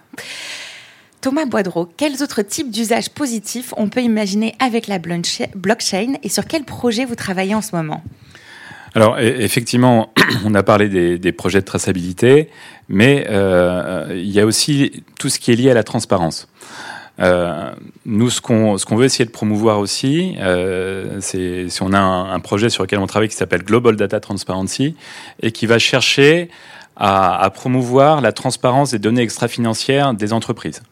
[1.20, 6.46] Thomas Boidreau, quels autres types d'usages positifs on peut imaginer avec la blockchain et sur
[6.46, 8.02] quel projet vous travaillez en ce moment?
[8.94, 10.12] Alors e-, effectivement,
[10.44, 12.48] on a parlé des, projets de traçabilité,
[12.88, 16.48] mais euh, il y a aussi tout ce qui est lié à la transparence.
[17.20, 17.72] Euh,
[18.06, 22.70] nous, ce qu'on veut essayer de promouvoir aussi, euh, c'est si on a un, projet
[22.70, 24.96] sur lequel on travaille qui s'appelle Global Data Transparency
[25.42, 26.48] et qui va chercher
[27.02, 30.82] à promouvoir la transparence des données extra-financières des entreprises.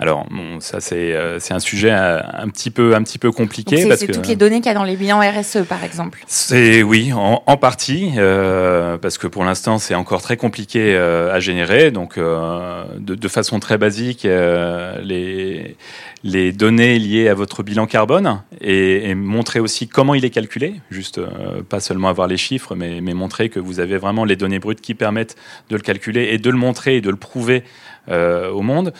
[0.00, 3.30] Alors, bon, ça c'est euh, c'est un sujet euh, un, petit peu un petit peu
[3.30, 6.18] compliqué parce que toutes les données qu'il y a dans les bilans RSE, par exemple.
[6.26, 11.32] C'est oui, en, en partie, euh, parce que pour l'instant c'est encore très compliqué euh,
[11.32, 11.92] à générer.
[11.92, 15.76] Donc, de, de, façon très basique, les
[16.24, 20.80] les données liées à votre bilan carbone et, et, montrer aussi comment il est calculé,
[20.90, 21.20] juste
[21.68, 24.80] pas seulement avoir les chiffres, mais, mais montrer que vous avez vraiment les données brutes
[24.80, 25.36] qui permettent
[25.68, 27.62] de le calculer et de le montrer et de le prouver
[28.10, 28.92] au monde.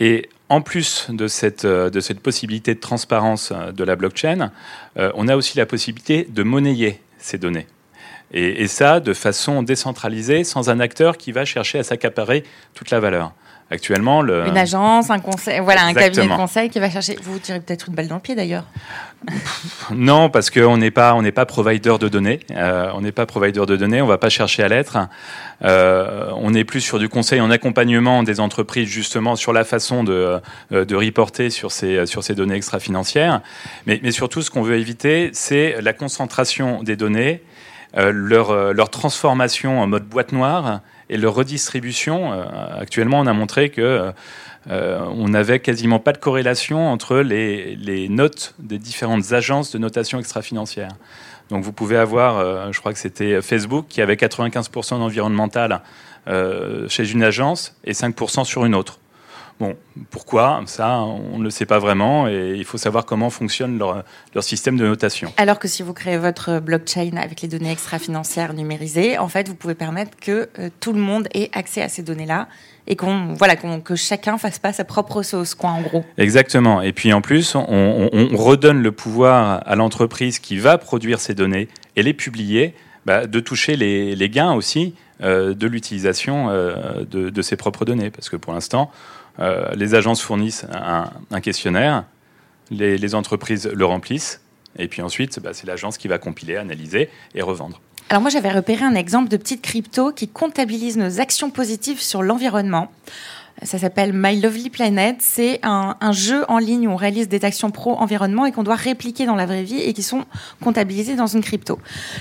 [0.00, 1.90] Et en plus de cette, euh,
[2.22, 4.50] possibilité de transparence euh, de la blockchain,
[4.98, 7.66] euh, on a aussi la possibilité de monnayer ces données.
[8.32, 13.00] Et, ça de façon décentralisée, sans un acteur qui va chercher à s'accaparer toute la
[13.00, 13.32] valeur.
[13.70, 14.46] Actuellement, le...
[14.46, 17.18] une agence, un conseil, voilà, un cabinet de conseil qui va chercher.
[17.22, 18.64] Vous, tirez peut-être une balle dans le pied d'ailleurs.
[19.90, 22.40] non, parce qu'on n'est pas, on n'est pas provider de données.
[22.50, 24.00] Euh, on n'est pas provider de données.
[24.00, 24.96] On va pas chercher à l'être.
[25.64, 30.02] Euh, on est plus sur du conseil en accompagnement des entreprises justement sur la façon
[30.02, 30.40] de,
[30.72, 33.42] euh, de reporter sur ces, sur ces données extra-financières.
[33.84, 37.42] Mais, mais surtout, ce qu'on veut éviter, c'est la concentration des données,
[37.94, 42.32] leur, leur transformation en mode boîte noire et leur redistribution.
[42.32, 42.44] Euh,
[42.80, 44.12] actuellement, on a montré que
[44.70, 50.18] euh, on n'avait quasiment pas de corrélation entre les, notes des différentes agences de notation
[50.18, 50.90] extra-financière.
[51.50, 55.82] Donc vous pouvez avoir, euh, je crois que c'était Facebook, qui avait 95% d'environnemental
[56.88, 58.98] chez une agence et 5% sur une autre.
[59.60, 59.74] Bon,
[60.10, 60.62] pourquoi?
[60.66, 64.44] Ça, on ne le sait pas vraiment et il faut savoir comment fonctionne leur, leur,
[64.44, 65.32] système de notation.
[65.36, 69.56] Alors que si vous créez votre blockchain avec les données extra-financières numérisées, en fait, vous
[69.56, 72.46] pouvez permettre que euh, tout le monde ait accès à ces données-là
[72.86, 76.04] et qu'on voilà que chacun fasse pas sa propre sauce, quoi, en gros.
[76.16, 76.80] Exactement.
[76.80, 81.34] Et puis en plus, on, on, redonne le pouvoir à l'entreprise qui va produire ces
[81.34, 82.74] données et les publier,
[83.06, 87.84] bah, de toucher les, les gains aussi euh, de l'utilisation euh, de, de ses propres
[87.84, 88.90] données, parce que pour l'instant
[89.40, 92.04] euh, les agences fournissent un, questionnaire,
[92.70, 94.40] les, entreprises le remplissent,
[94.78, 97.80] et puis ensuite, bah, c'est l'agence qui va compiler, analyser et revendre.
[98.10, 102.22] Alors moi, j'avais repéré un exemple de petite crypto qui comptabilise nos actions positives sur
[102.22, 102.90] l'environnement.
[103.64, 105.16] Ça s'appelle My Lovely Planet.
[105.20, 109.26] C'est un, jeu en ligne où on réalise des actions pro-environnement et qu'on doit répliquer
[109.26, 110.24] dans la vraie vie et qui sont
[110.62, 111.78] comptabilisées dans une crypto.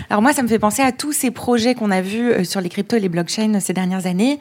[0.10, 2.60] Alors moi, ça me fait penser à tous ces projets qu'on a vus euh, sur
[2.60, 4.40] les cryptos et les blockchains ces dernières années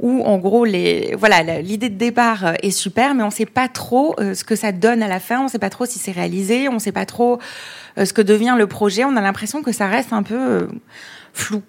[0.00, 3.46] où en gros les voilà l'idée de départ euh, est super mais on ne sait
[3.46, 5.86] pas trop euh, ce que ça donne à la fin on ne sait pas trop
[5.86, 7.38] si c'est réalisé on ne sait pas trop
[7.96, 10.68] ce que devient le projet on a l'impression que ça reste un peu
[11.34, 11.62] flou.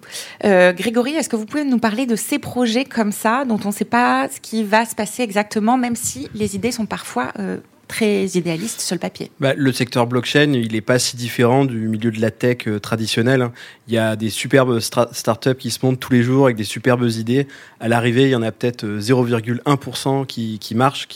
[0.45, 3.69] Euh, Grégory, est-ce que vous pouvez nous parler de ces projets comme ça, dont on
[3.69, 7.31] ne sait pas ce qui va se passer exactement, même si les idées sont parfois
[7.39, 9.31] euh, très idéalistes sur le papier.
[9.39, 12.79] Bah, le secteur blockchain, il n'est pas si différent du milieu de la tech euh,
[12.79, 13.41] traditionnel.
[13.41, 13.51] Hein.
[13.87, 17.07] Il y a des superbes startups qui se montent tous les jours avec des superbes
[17.09, 17.47] idées.
[17.79, 21.07] À l'arrivée, il y en a peut-être 0,1% qui, qui marchent.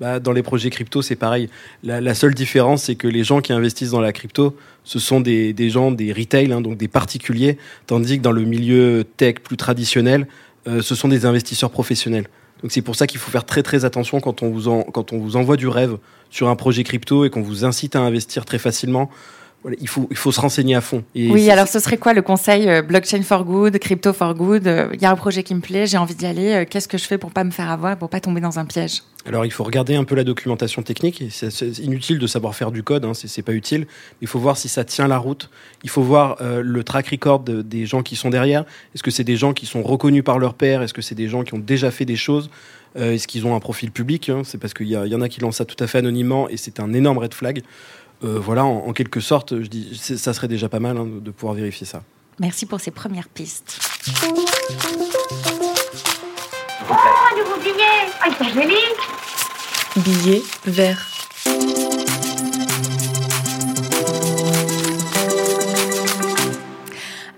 [0.00, 1.48] Bah, dans les projets crypto, c'est pareil.
[1.82, 5.52] La, seule différence, c'est que les gens qui investissent dans la crypto ce sont des,
[5.52, 7.58] des gens, des retail, hein, donc des particuliers,
[7.88, 10.28] tandis que dans le milieu tech plus traditionnel,
[10.68, 12.26] euh, ce sont des investisseurs professionnels.
[12.62, 15.12] Donc c'est pour ça qu'il faut faire très très attention quand on vous, en, quand
[15.12, 15.98] on vous envoie du rêve
[16.30, 19.10] sur un projet crypto et qu'on vous incite à investir très facilement.
[19.66, 21.02] Voilà, il, faut, il faut se renseigner à fond.
[21.16, 24.64] Et oui, alors ce serait quoi le conseil euh, Blockchain for good, crypto for good
[24.68, 26.52] euh, Il y a un projet qui me plaît, j'ai envie d'y aller.
[26.52, 28.64] Euh, qu'est-ce que je fais pour pas me faire avoir, pour pas tomber dans un
[28.64, 29.02] piège?
[29.26, 31.24] Alors il faut regarder un peu la documentation technique.
[31.30, 33.88] C'est inutile de savoir faire du code, hein, c'est pas utile.
[34.20, 35.50] Il faut voir si ça tient la route.
[35.82, 38.64] Il faut voir le track record des gens qui sont derrière.
[38.94, 40.80] Est-ce que c'est des gens qui sont reconnus par leur père?
[40.80, 42.50] Est-ce que c'est des gens qui ont déjà fait des choses?
[42.94, 44.42] Est-ce qu'ils ont un profil public hein?
[44.44, 46.56] C'est parce qu'il y, y, en a qui lancent ça tout à fait anonymement et
[46.56, 47.64] c'est un énorme red flag.
[48.24, 51.54] Euh, voilà, en, quelque sorte, je dis, ça serait déjà pas mal hein, de pouvoir
[51.54, 52.02] vérifier ça.
[52.38, 53.78] Merci pour ces premières pistes.
[56.88, 56.94] Oh,
[57.36, 58.76] nouveau billet Ah, joli
[60.04, 61.08] Billet vert.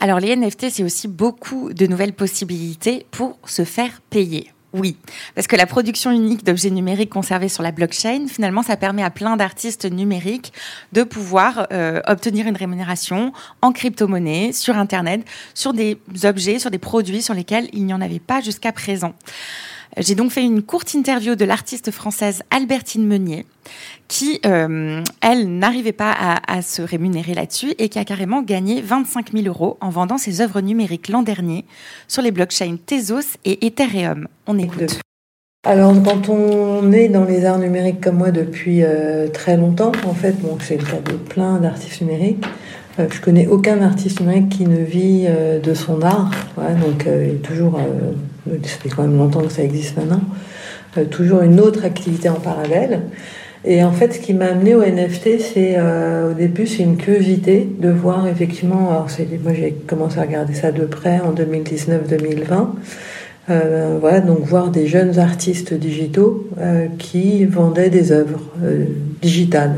[0.00, 4.52] Alors les NFT, c'est aussi beaucoup de nouvelles possibilités pour se faire payer.
[4.74, 4.98] Oui,
[5.34, 9.08] parce que la production unique d'objets numériques conservés sur la blockchain, finalement, ça permet à
[9.08, 10.52] plein d'artistes numériques
[10.92, 15.22] de pouvoir euh, obtenir une rémunération en crypto-monnaie, sur Internet,
[15.54, 19.14] sur des objets, sur des produits sur lesquels il n'y en avait pas jusqu'à présent.
[20.00, 23.46] J'ai donc fait une courte interview de l'artiste française Albertine Meunier,
[24.06, 29.32] qui, euh, elle, n'arrivait pas à, se rémunérer là-dessus et qui a carrément gagné 25
[29.32, 31.64] 000 euros en vendant ses œuvres numériques l'an dernier
[32.06, 34.28] sur les blockchains Tezos et Ethereum.
[34.46, 35.00] On écoute.
[35.66, 40.14] Alors, quand on est dans les arts numériques comme moi depuis euh, très longtemps, en
[40.14, 42.44] fait, bon, c'est le cas de plein d'artistes numériques.
[42.98, 45.26] Euh, je connais aucun artiste numérique qui ne vit
[45.62, 46.30] de son art.
[46.56, 47.78] donc, est toujours
[48.62, 50.20] ça fait quand même longtemps que ça existe maintenant,
[50.96, 53.00] euh, toujours une autre activité en parallèle.
[53.64, 56.96] Et en fait, ce qui m'a amené au NFT, c'est euh, au début, c'est une
[56.96, 58.90] curiosité de voir effectivement.
[58.90, 59.08] Alors,
[59.42, 62.68] moi, j'ai commencé à regarder ça de près en 2019-2020.
[63.50, 66.48] Euh, voilà, donc voir des jeunes artistes digitaux
[66.98, 68.40] qui vendaient des œuvres
[69.22, 69.76] digitales.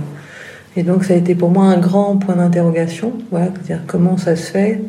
[0.76, 3.12] Et donc, ça a été pour moi un grand point d'interrogation.
[3.30, 4.80] Voilà, dire comment ça se fait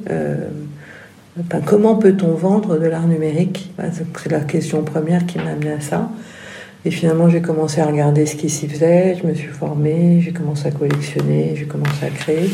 [1.65, 3.73] comment peut-on vendre de l'art numérique?
[4.13, 6.09] C'est la question première qui m'a amené à ça.
[6.83, 10.31] Et finalement, j'ai commencé à regarder ce qui s'y faisait, je me suis formée, j'ai
[10.31, 12.49] commencé à collectionner, j'ai commencé à créer.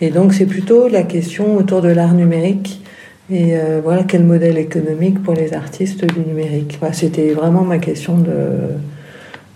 [0.00, 2.82] Et donc, c'est plutôt la question autour de l'art numérique
[3.30, 6.78] et euh, voilà quel modèle économique pour les artistes du numérique?
[6.92, 8.32] C'était vraiment ma question de.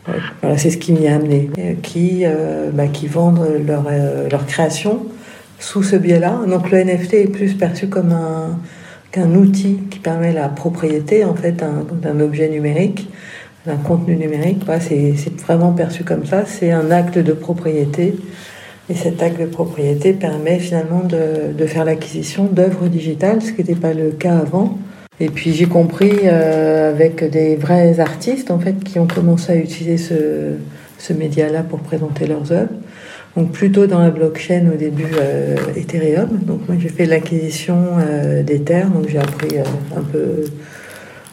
[0.06, 1.50] Voilà, c'est ce qui m'y a amené.
[1.82, 5.06] Qui, euh, bah, qui vendent leur, euh, leur création
[5.58, 6.40] sous ce biais-là.
[6.48, 8.58] Donc le NFT est plus perçu comme un
[9.12, 13.08] qu'un outil qui permet la propriété en fait d'un objet numérique,
[13.66, 14.62] d'un contenu numérique.
[14.80, 16.44] c'est vraiment perçu comme ça.
[16.46, 18.14] C'est un acte de propriété.
[18.88, 23.58] Et cet acte de propriété permet finalement de, de faire l'acquisition d'œuvres digitales, ce qui
[23.58, 24.78] n'était pas le cas avant.
[25.20, 29.56] Et puis j'ai compris euh, avec des vrais artistes en fait qui ont commencé à
[29.56, 32.70] utiliser ce, média-là pour présenter leurs œuvres
[33.36, 36.40] donc plutôt dans la blockchain au début euh, Ethereum.
[36.42, 39.62] Donc moi j'ai fait l'acquisition euh, donc j'ai appris euh,
[39.96, 40.44] un peu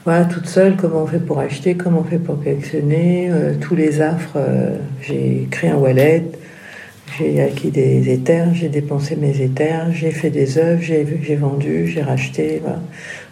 [0.05, 3.99] voilà, toute seule comment on fait pour acheter, comment on fait pour collectionner, tous les
[3.99, 4.37] affres.
[5.01, 6.23] j'ai créé un wallet,
[7.17, 12.01] j'ai acquis des Ethers, j'ai dépensé mes Ethers, j'ai fait des œuvres, j'ai, vendu, j'ai
[12.01, 12.61] racheté.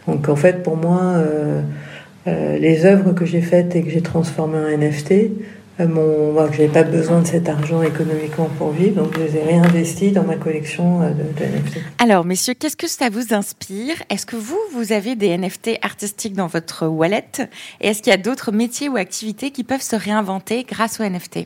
[0.08, 1.24] Donc en fait pour moi,
[2.26, 5.32] les œuvres que j'ai faites et que j'ai transformées en NFT,
[5.80, 9.38] euh, mon, moi, j'avais pas besoin de cet argent économiquement pour vivre, donc je les
[9.38, 11.80] ai réinvestis dans ma collection euh, de, NFT.
[12.00, 13.96] Alors, messieurs, qu'est-ce que ça vous inspire?
[14.10, 17.26] Est-ce que vous, vous avez des NFT artistiques dans votre wallet?
[17.82, 21.04] Et est-ce qu'il y a d'autres métiers ou activités qui peuvent se réinventer grâce aux
[21.04, 21.44] NFT euh,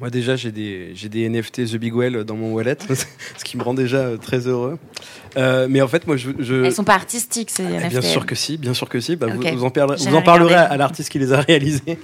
[0.00, 2.78] moi déjà j'ai des, j'ai des NFT The Big Well dans mon wallet,
[3.36, 4.78] ce qui me rend déjà très heureux.
[5.36, 6.64] Euh, mais en fait moi je, je...
[6.64, 7.88] Elles sont pas artistiques ces NFT.
[7.88, 9.16] Bien sûr que si, bien sûr que si.
[9.16, 11.98] Bah, vous, vous, en parlerez, vous en parlerez à, l'artiste qui les a réalisés.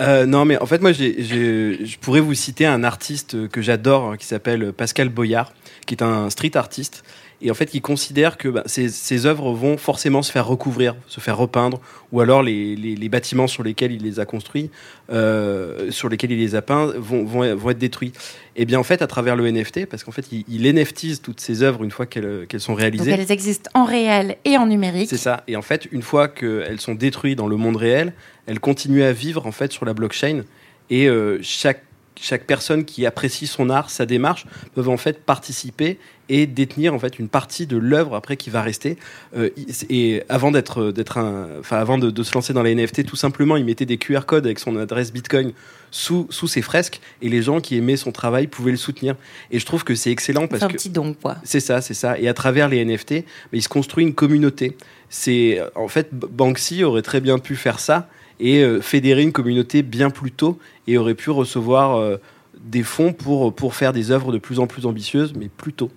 [0.00, 4.10] Euh, non mais en fait moi j'ai, je pourrais vous citer un artiste que j'adore
[4.10, 5.52] hein, qui s'appelle Pascal Boyard,
[5.86, 7.04] qui est un street artiste
[7.44, 11.20] et en fait qui considère que bah, ces, œuvres vont forcément se faire recouvrir, se
[11.20, 11.78] faire repeindre,
[12.10, 14.70] ou alors les, les, bâtiments sur lesquels il les a construits,
[15.12, 18.12] euh, sur lesquels il les a peints, vont, vont, vont, être détruits.
[18.56, 21.40] Et bien en fait, à travers le NFT, parce qu'en fait, il, il, NFTise toutes
[21.40, 23.10] ces œuvres une fois qu'elles sont réalisées.
[23.10, 25.10] Donc elles existent en réel et en numérique.
[25.10, 25.44] C'est ça.
[25.46, 28.14] Et en fait, une fois qu'elles sont détruites dans le monde réel,
[28.46, 30.44] elles continuent à vivre en fait sur la blockchain.
[30.88, 31.82] Et euh, chaque
[32.24, 35.98] chaque personne qui apprécie son art, sa démarche, peuvent en fait participer
[36.30, 38.96] et détenir en fait une partie de l'œuvre après qui va rester.
[39.36, 39.50] Euh,
[39.90, 43.58] et avant d'être, d'être un, enfin avant de, se lancer dans les NFT, tout simplement,
[43.58, 45.52] il mettait des QR codes avec son adresse Bitcoin
[45.90, 49.16] sous sous ses fresques et les gens qui aimaient son travail pouvaient le soutenir.
[49.50, 51.36] Et je trouve que c'est excellent parce c'est un petit don quoi.
[51.44, 52.18] C'est ça, c'est ça.
[52.18, 53.12] Et à travers les NFT,
[53.52, 54.78] mais il se construit une communauté.
[55.10, 58.08] C'est en fait Banksy aurait très bien pu faire ça
[58.40, 62.16] et euh, fédérer une communauté bien plus tôt et aurait pu recevoir euh,
[62.60, 65.90] des fonds pour, pour faire des œuvres de plus en plus ambitieuses, mais plus tôt.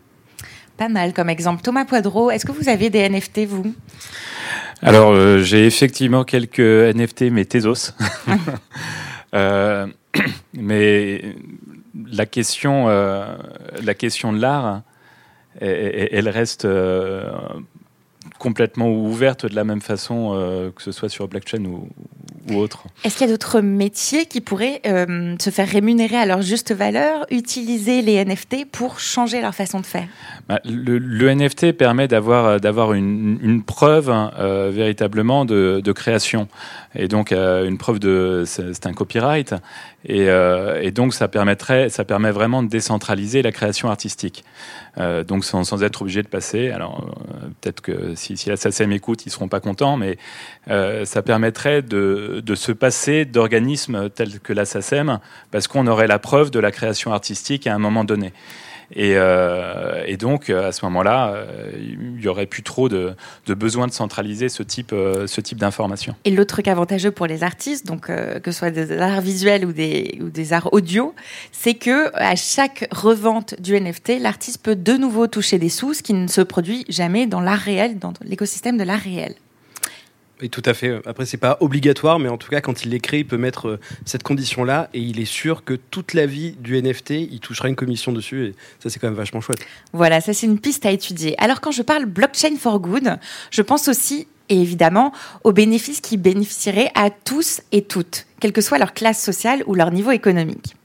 [0.77, 1.61] Pas mal comme exemple.
[1.63, 3.73] Thomas Poidreau, est-ce que vous avez des NFT, vous?
[4.81, 7.93] Alors, euh, j'ai effectivement quelques NFT, mais Tezos.
[9.33, 9.87] euh,
[10.53, 11.35] mais
[12.11, 13.35] la question, euh,
[13.83, 14.81] la question de l'art,
[15.59, 17.31] elle reste euh,
[18.37, 21.89] complètement ouverte de la même façon euh, que ce soit sur blockchain ou,
[22.49, 22.83] ou autre.
[23.03, 26.73] Est-ce qu'il y a d'autres métiers qui pourraient euh, se faire rémunérer à leur juste
[26.73, 30.07] valeur, utiliser les NFT pour changer leur façon de faire?
[30.47, 36.47] Bah, le, le, NFT permet d'avoir d'avoir une, une, preuve euh, véritablement de, de, création.
[36.95, 39.53] Et donc euh, une preuve de c'est un copyright.
[40.05, 44.43] Et, euh, et, donc ça permettrait ça permet vraiment de décentraliser la création artistique
[44.99, 46.69] euh, donc sans, sans, être obligé de passer.
[46.71, 47.05] Alors
[47.61, 50.17] peut-être que si, si la SACEM écoute ils seront pas contents mais
[50.67, 54.65] ça permettrait de, de se passer d'organismes tels que la
[55.51, 58.33] parce qu'on aurait la preuve de la création artistique à un moment donné
[58.95, 63.15] et, euh, et, donc, à ce moment-là, euh, il n'y aurait plus trop de,
[63.47, 66.15] besoin de centraliser ce type, euh, ce type d'informations.
[66.25, 69.65] Et l'autre truc avantageux pour les artistes, donc euh, que ce soit des arts visuels
[69.65, 71.13] ou des, ou des arts audio,
[71.51, 76.03] c'est que à chaque revente du NFT, l'artiste peut de nouveau toucher des sous, ce
[76.03, 79.35] qui ne se produit jamais dans l'art réel, dans l'écosystème de l'art réel.
[80.41, 81.01] Oui, tout à fait.
[81.05, 83.79] Après, c'est pas obligatoire, mais en tout cas, quand il l'écrit, il peut mettre euh,
[84.05, 87.75] cette condition-là et il est sûr que toute la vie du NFT, il touchera une
[87.75, 89.65] commission dessus et ça, c'est quand même vachement chouette.
[89.93, 91.35] Voilà, ça, c'est une piste à étudier.
[91.39, 93.17] Alors, quand je parle blockchain for good,
[93.49, 95.11] je pense aussi et évidemment
[95.43, 99.75] aux bénéfices qui bénéficieraient à tous et toutes, quelle que soit leur classe sociale ou
[99.75, 100.75] leur niveau économique.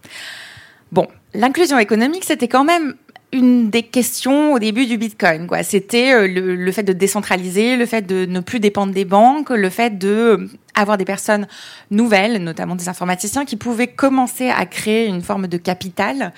[0.91, 2.95] Bon, l'inclusion économique, c'était quand même
[3.33, 5.47] une des questions au début du Bitcoin.
[5.47, 5.62] Quoi.
[5.62, 9.71] C'était euh, le, fait de décentraliser, le fait de ne plus dépendre des banques, le
[9.71, 11.47] fait de euh, avoir des personnes
[11.90, 16.33] nouvelles, notamment des informaticiens, qui pouvaient commencer à créer une forme de capital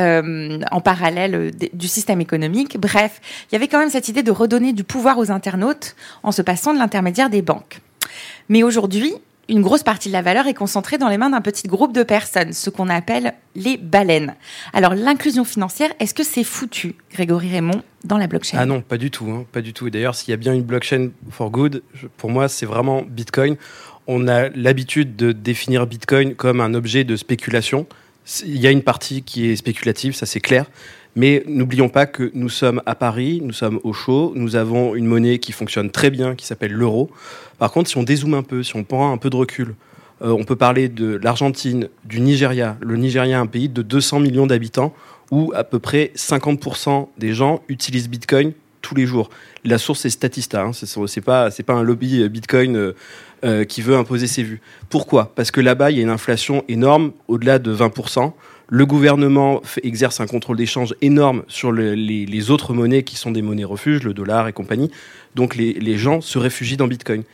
[0.00, 2.78] euh, en parallèle du système économique.
[2.78, 6.32] Bref, il y avait quand même cette idée de redonner du pouvoir aux internautes en
[6.32, 7.80] se passant de l'intermédiaire des banques.
[8.48, 9.14] Mais aujourd'hui,
[9.50, 12.04] une grosse partie de la valeur est concentrée dans les mains d'un petit groupe de
[12.04, 14.36] personnes, ce qu'on appelle les baleines.
[14.72, 18.58] Alors l'inclusion financière, est-ce que c'est foutu, Grégory Raymond, dans la blockchain?
[18.60, 19.28] Ah non, pas du tout.
[19.28, 19.88] Hein, pas du tout.
[19.88, 21.82] Et d'ailleurs, s'il y a bien une blockchain for good,
[22.16, 23.56] pour moi, c'est vraiment Bitcoin.
[24.06, 27.86] On a l'habitude de définir Bitcoin comme un objet de spéculation.
[28.44, 30.66] Il y a une partie qui est spéculative, ça c'est clair.
[31.16, 35.06] Mais n'oublions pas que nous sommes à Paris, nous sommes au chaud, nous avons une
[35.06, 37.10] monnaie qui fonctionne très bien, qui s'appelle l'euro.
[37.58, 39.74] Par contre, si on dézoome un peu, si on prend un peu de recul,
[40.22, 42.76] euh, on peut parler de l'Argentine, du Nigeria.
[42.80, 44.94] Le Nigeria est un pays de 200 millions d'habitants
[45.30, 49.30] où à peu près 50% des gens utilisent Bitcoin tous les jours.
[49.64, 52.92] La source est Statista, hein, c'est pas pas un lobby Bitcoin euh,
[53.44, 54.60] euh, qui veut imposer ses vues.
[54.88, 55.32] Pourquoi?
[55.34, 58.32] Parce que là-bas il y a une inflation énorme, au-delà de 20%.
[58.72, 63.42] Le gouvernement exerce un contrôle d'échange énorme sur le, les, autres monnaies qui sont des
[63.42, 64.92] monnaies refuges, le dollar et compagnie.
[65.34, 67.24] Donc les, les gens se réfugient dans Bitcoin.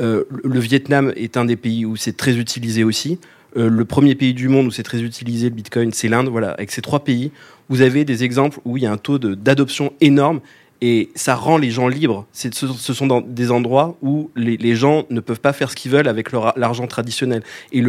[0.00, 3.18] Euh, le Vietnam est un des pays où c'est très utilisé aussi.
[3.58, 6.28] Euh, le premier pays du monde où c'est très utilisé le Bitcoin, c'est l'Inde.
[6.28, 7.30] Voilà, avec ces trois pays,
[7.68, 10.40] vous avez des exemples où il y a un taux d'adoption énorme
[10.80, 12.26] et ça rend les gens libres.
[12.32, 16.32] Ce, sont des endroits où les, gens ne peuvent pas faire ce qu'ils veulent avec
[16.32, 17.42] l'argent traditionnel.
[17.72, 17.84] Et,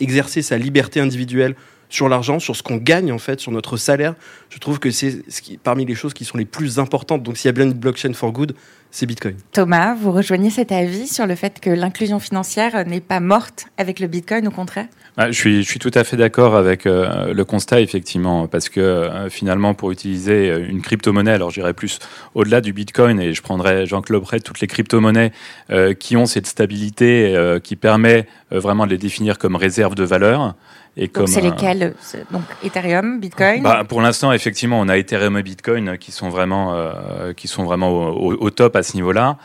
[0.00, 1.54] exercer sa liberté individuelle
[1.88, 4.14] sur l'argent, sur ce qu'on gagne en fait, sur notre salaire,
[4.48, 5.22] je trouve que c'est
[5.62, 7.22] parmi les choses qui sont les plus importantes.
[7.22, 8.54] Donc s'il y a bien une blockchain for good,
[8.90, 9.36] c'est Bitcoin.
[9.52, 14.00] Thomas, vous rejoignez cet avis sur le fait que l'inclusion financière n'est pas morte avec
[14.00, 14.86] le Bitcoin, au contraire?
[15.18, 18.80] Je suis, je suis tout à fait d'accord avec euh, le constat, effectivement, parce que
[18.80, 21.98] euh, finalement, pour utiliser une crypto-monnaie, alors j'irais plus
[22.34, 25.32] au-delà du Bitcoin et je prendrais, j'encloberais toutes les crypto-monnaies
[25.70, 30.04] euh, qui ont cette stabilité euh, qui permet vraiment de les définir comme réserve de
[30.04, 30.54] valeur.
[30.96, 31.94] Et donc c'est lesquels
[32.32, 36.74] Donc Ethereum, Bitcoin bah, Pour l'instant, effectivement, on a Ethereum et Bitcoin qui sont vraiment,
[36.74, 39.36] euh, qui sont vraiment au, au, au top à ce niveau-là.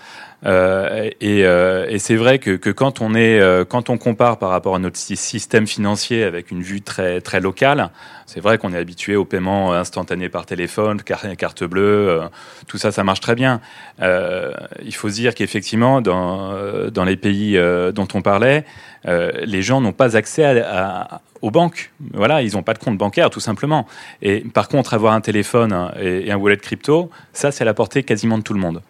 [0.45, 4.49] Euh, et, euh, et c'est vrai que, quand on est, euh, quand on compare par
[4.49, 7.89] rapport à notre système financier avec une vue très locale,
[8.25, 12.27] c'est vrai qu'on est habitué au paiement instantané par téléphone, carte, carte bleue, euh,
[12.67, 13.61] tout ça, ça marche très bien.
[14.01, 14.51] Euh,
[14.83, 16.55] il faut se dire qu'effectivement, dans
[16.89, 17.59] dans les pays
[17.93, 18.65] dont on parlait,
[19.05, 21.91] les gens n'ont pas accès à, à aux banques.
[22.13, 23.85] Voilà, ils n'ont pas de compte bancaire, tout simplement.
[24.23, 27.75] Et par contre, avoir un téléphone et, et un wallet crypto, ça, c'est à la
[27.75, 28.81] portée quasiment de tout le monde.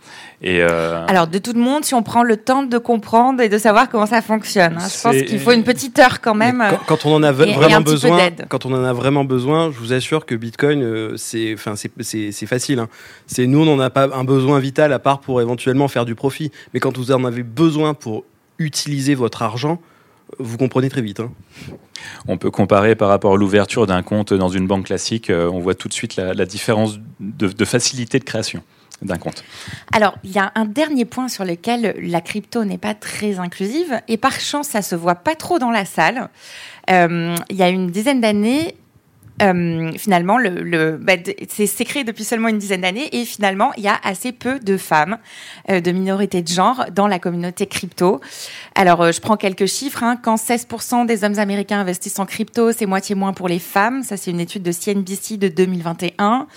[0.41, 1.05] Et euh...
[1.07, 3.89] Alors, de tout le monde, si on prend le temps de comprendre et de savoir
[3.89, 4.77] comment ça fonctionne.
[4.77, 4.87] Hein.
[4.87, 6.63] Je pense qu'il faut une petite heure quand même.
[6.69, 9.77] Quand, quand, on en a et, vraiment besoin, quand on en a vraiment besoin, je
[9.77, 12.79] vous assure que Bitcoin, euh, c'est, enfin, c'est facile.
[12.79, 12.89] Hein.
[13.27, 16.15] C'est nous, on n'en a pas un besoin vital à part pour éventuellement faire du
[16.15, 16.51] profit.
[16.73, 18.23] Mais quand vous en avez besoin pour
[18.59, 19.81] utiliser votre argent,
[20.39, 21.19] vous comprenez très vite.
[21.19, 21.31] Hein.
[22.27, 25.75] On peut comparer par rapport à l'ouverture d'un compte dans une banque classique, on voit
[25.75, 28.63] tout de suite la, différence de facilité de création
[29.01, 29.43] d'un compte.
[29.93, 33.99] Alors, il y a un dernier point sur lequel la crypto n'est pas très inclusive,
[34.07, 36.29] et par chance, ça se voit pas trop dans la salle.
[36.89, 38.75] Euh, il y a une dizaine d'années,
[39.41, 41.13] euh, finalement, le, bah,
[41.47, 44.77] c'est créé depuis seulement une dizaine d'années et finalement, il y a assez peu de
[44.77, 45.17] femmes
[45.69, 48.21] euh, de minorité de genre dans la communauté crypto.
[48.75, 50.03] Alors, je prends quelques chiffres.
[50.03, 50.17] Hein.
[50.21, 54.03] Quand 16% des hommes américains investissent en crypto, c'est moitié moins pour les femmes.
[54.03, 56.47] Ça, c'est une étude de CNBC de 2021.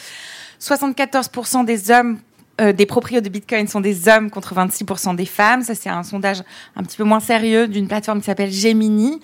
[0.61, 2.19] 74% des hommes
[2.61, 5.63] euh, des propriétaires de Bitcoin sont des hommes contre 26% des femmes.
[5.63, 6.43] Ça, c'est un sondage
[6.75, 9.21] un petit peu moins sérieux d'une plateforme qui s'appelle Gemini.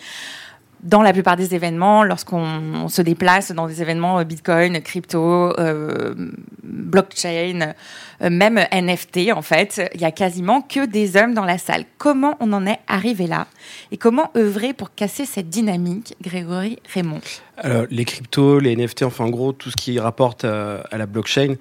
[0.84, 6.14] Dans la plupart des événements, lorsqu'on se déplace dans des événements euh, Bitcoin, crypto, euh,
[6.62, 7.72] blockchain,
[8.20, 11.84] même NFT, en fait, il y a quasiment que des hommes dans la salle.
[11.98, 13.46] Comment on en est arrivé là?
[13.92, 17.20] Et comment œuvrer pour casser cette dynamique, Grégory Raymond?
[17.56, 21.54] Alors, les cryptos, les NFT, enfin, en gros, tout ce qui rapporte à la blockchain,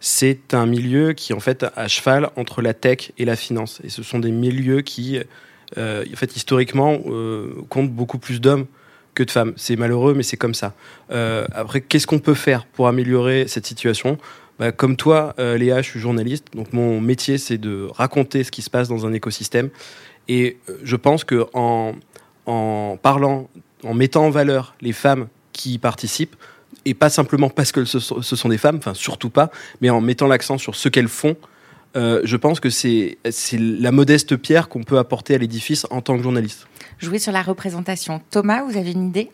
[0.00, 3.80] c'est un milieu qui en fait à cheval entre la tech et la finance.
[3.84, 5.18] Et ce sont des milieux qui,
[5.78, 8.66] euh, en fait, historiquement, euh, comptent beaucoup plus d'hommes
[9.14, 9.52] que de femmes.
[9.56, 10.74] C'est malheureux, mais c'est comme ça.
[11.10, 14.18] Euh, après, qu'est-ce qu'on peut faire pour améliorer cette situation?
[14.58, 18.62] Bah, Comme toi, Léa, je suis journaliste, donc mon métier, c'est de raconter ce qui
[18.62, 19.70] se passe dans un écosystème.
[20.28, 21.94] Et je pense que en,
[22.46, 23.48] en parlant,
[23.84, 26.36] en mettant en valeur les femmes qui y participent,
[26.84, 29.50] et pas simplement parce que ce sont, des femmes, enfin surtout pas,
[29.80, 31.36] mais en mettant l'accent sur ce qu'elles font.
[31.96, 33.18] Euh, je pense que c'est
[33.52, 36.66] la modeste pierre qu'on peut apporter à l'édifice en tant que journaliste.
[36.98, 38.20] Jouer sur la représentation.
[38.30, 39.30] Thomas, vous avez une idée?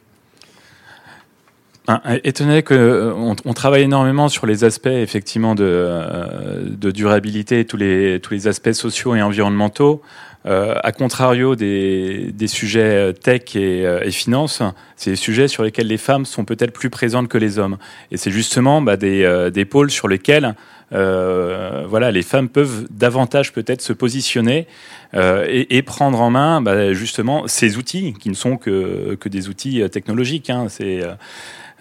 [1.86, 7.64] Ben, étonné qu'on euh, on travaille énormément sur les aspects effectivement de, euh, de durabilité,
[7.64, 10.02] tous les, tous les aspects sociaux et environnementaux.
[10.46, 14.62] Euh, à contrario des, des, sujets tech et, et finance,
[14.94, 17.78] c'est des sujets sur lesquels les femmes sont peut-être plus présentes que les hommes.
[18.12, 20.52] Et c'est justement bah, des, euh, des, pôles sur lesquels euh,
[20.90, 24.66] voilà, les femmes peuvent davantage peut-être se positionner
[25.14, 29.48] et, et, prendre en main bah, justement ces outils qui ne sont que, que des
[29.48, 30.50] outils technologiques.
[30.50, 30.68] Hein.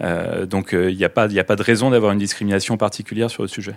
[0.01, 3.43] Euh, donc il n'y a, pas, a pas de raison d'avoir une discrimination particulière sur
[3.43, 3.75] le sujet.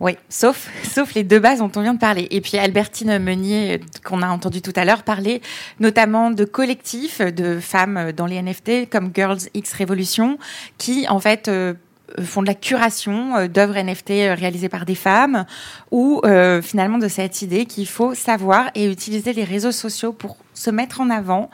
[0.00, 2.28] Oui, sauf, sauf les deux bases dont on vient de parler.
[2.30, 5.42] Et puis Albertine Meunier, qu'on a entendu tout à l'heure, parler
[5.80, 10.38] notamment de collectifs de femmes dans les NFT comme Girls X Revolution,
[10.76, 11.74] qui en fait euh,
[12.22, 15.44] font de la curation euh, d'œuvres NFT euh, réalisées par des femmes,
[15.90, 16.20] ou
[16.62, 21.00] finalement de cette idée qu'il faut savoir et utiliser les réseaux sociaux pour se mettre
[21.00, 21.50] en avant,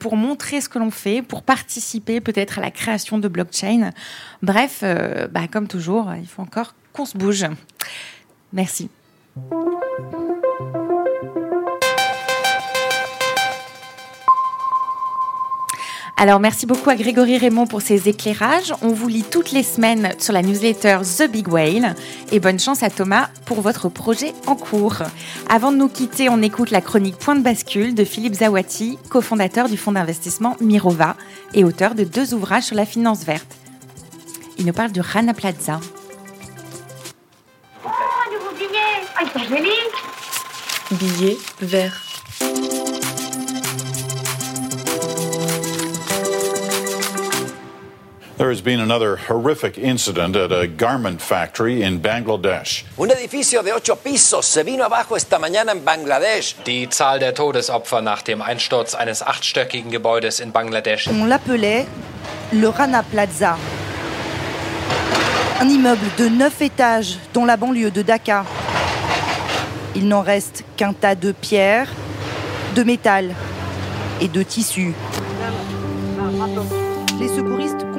[0.00, 3.90] pour montrer ce que l'on fait, pour participer peut-être à la création de blockchain.
[4.42, 4.82] Bref,
[5.30, 7.46] bah, comme toujours, il faut encore qu'on se bouge.
[8.52, 8.90] Merci.
[16.22, 18.72] Alors merci beaucoup à Grégory Raymond pour ses éclairages.
[18.80, 21.96] On vous lit toutes les semaines sur la newsletter The Big Whale
[22.30, 24.98] et bonne chance à Thomas pour votre projet en cours.
[25.48, 29.68] Avant de nous quitter, on écoute la chronique Point de bascule de Philippe Zawati, cofondateur
[29.68, 31.16] du fonds d'investissement Mirova
[31.54, 33.56] et auteur de deux ouvrages sur la finance verte.
[34.58, 35.80] Il nous parle du Rana Plaza.
[40.92, 42.00] Billet vert.
[48.38, 52.84] There has been another horrific incident at a garment factory in Bangladesh.
[52.96, 56.56] Un edificio de ocho pisos se vino abajo esta mañana en Bangladesh.
[56.64, 61.08] Die Zahl der Todesopfer nach dem Einsturz eines achtstöckigen Gebäudes in Bangladesch.
[61.08, 61.86] On l'appelait
[62.52, 63.58] le Rana Plaza.
[65.60, 68.46] Un immeuble de neuf étages dont la banlieue de Dhaka.
[69.94, 71.88] Il n'en reste qu'un tas de pierres,
[72.74, 73.34] de métal
[74.22, 74.94] et de tissus.
[77.20, 77.91] Les secouristes.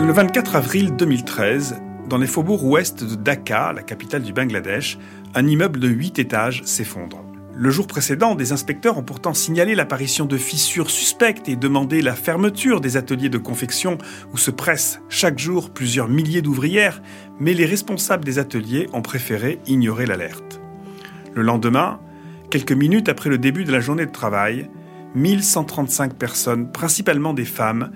[0.00, 4.98] Le 24 avril 2013, dans les faubourgs ouest de Dhaka, la capitale du Bangladesh,
[5.34, 7.22] un immeuble de 8 étages s'effondre.
[7.54, 12.14] Le jour précédent, des inspecteurs ont pourtant signalé l'apparition de fissures suspectes et demandé la
[12.14, 13.98] fermeture des ateliers de confection
[14.32, 17.02] où se pressent chaque jour plusieurs milliers d'ouvrières,
[17.38, 20.62] mais les responsables des ateliers ont préféré ignorer l'alerte.
[21.34, 22.00] Le lendemain,
[22.50, 24.70] quelques minutes après le début de la journée de travail,
[25.14, 27.90] 1135 personnes, principalement des femmes,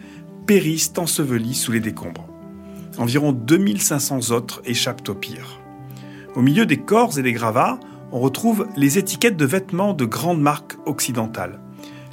[0.47, 2.29] périssent ensevelies sous les décombres.
[2.99, 5.61] Environ 2500 autres échappent au pire.
[6.35, 7.79] Au milieu des corps et des gravats,
[8.13, 11.59] on retrouve les étiquettes de vêtements de grandes marques occidentales.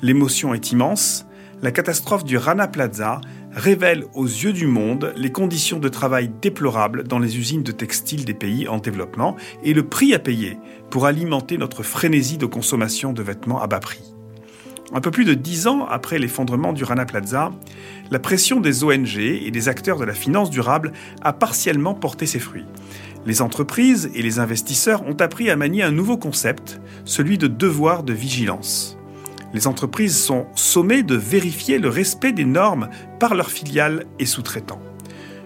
[0.01, 1.25] L'émotion est immense.
[1.61, 3.21] La catastrophe du Rana Plaza
[3.51, 8.25] révèle aux yeux du monde les conditions de travail déplorables dans les usines de textiles
[8.25, 10.57] des pays en développement et le prix à payer
[10.89, 14.15] pour alimenter notre frénésie de consommation de vêtements à bas prix.
[14.93, 17.51] Un peu plus de dix ans après l'effondrement du Rana Plaza,
[18.09, 22.39] la pression des ONG et des acteurs de la finance durable a partiellement porté ses
[22.39, 22.65] fruits.
[23.25, 28.03] Les entreprises et les investisseurs ont appris à manier un nouveau concept, celui de devoir
[28.03, 28.97] de vigilance.
[29.53, 34.81] Les entreprises sont sommées de vérifier le respect des normes par leurs filiales et sous-traitants.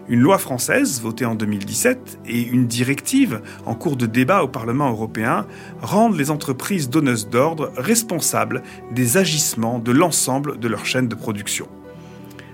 [0.07, 4.91] Une loi française votée en 2017 et une directive en cours de débat au Parlement
[4.91, 5.47] européen
[5.81, 11.67] rendent les entreprises donneuses d'ordre responsables des agissements de l'ensemble de leur chaîne de production.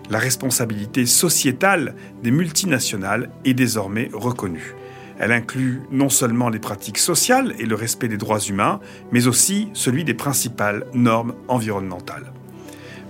[0.10, 4.74] La responsabilité sociétale des multinationales est désormais reconnue.
[5.20, 8.80] Elle inclut non seulement les pratiques sociales et le respect des droits humains,
[9.12, 12.32] mais aussi celui des principales normes environnementales.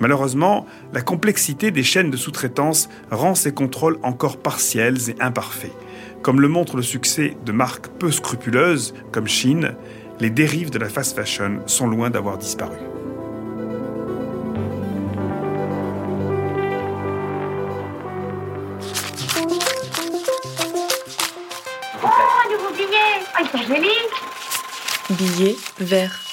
[0.02, 5.72] Malheureusement, la complexité des chaînes de sous-traitance rend ces contrôles encore partiels et imparfaits.
[6.24, 9.76] Comme le montre le succès de marques peu scrupuleuses comme Chine,
[10.20, 12.78] les dérives de la fast fashion sont loin d'avoir disparu.
[22.04, 23.88] Oh, un nouveau billet Ah, ils sont jolis
[25.12, 26.31] Billet vert.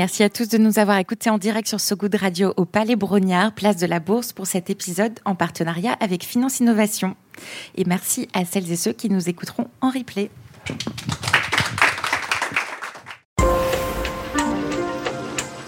[0.00, 2.96] Merci à tous de nous avoir écoutés en direct sur So Good Radio au Palais
[2.96, 7.16] Brognard, place de la Bourse, pour cet épisode en partenariat avec Finance Innovation.
[7.74, 10.30] Et merci à celles et ceux qui nous écouteront en replay.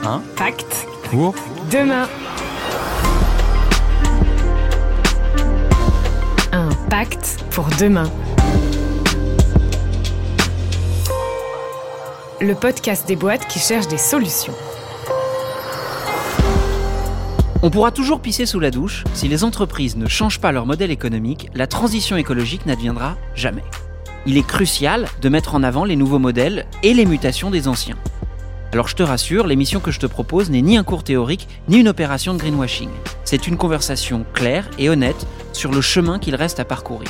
[0.03, 1.35] Un Pacte pour?
[1.71, 2.09] Demain.
[6.53, 8.11] Un pacte pour demain.
[12.43, 14.53] Le podcast des boîtes qui cherchent des solutions.
[17.63, 20.91] On pourra toujours pisser sous la douche, si les entreprises ne changent pas leur modèle
[20.91, 23.63] économique, la transition écologique n'adviendra jamais.
[24.27, 27.97] Il est crucial de mettre en avant les nouveaux modèles et les mutations des anciens.
[28.73, 31.79] Alors je te rassure, l'émission que je te propose n'est ni un cours théorique, ni
[31.79, 32.91] une opération de greenwashing.
[33.23, 37.09] C'est une conversation claire et honnête sur le chemin qu'il reste à parcourir.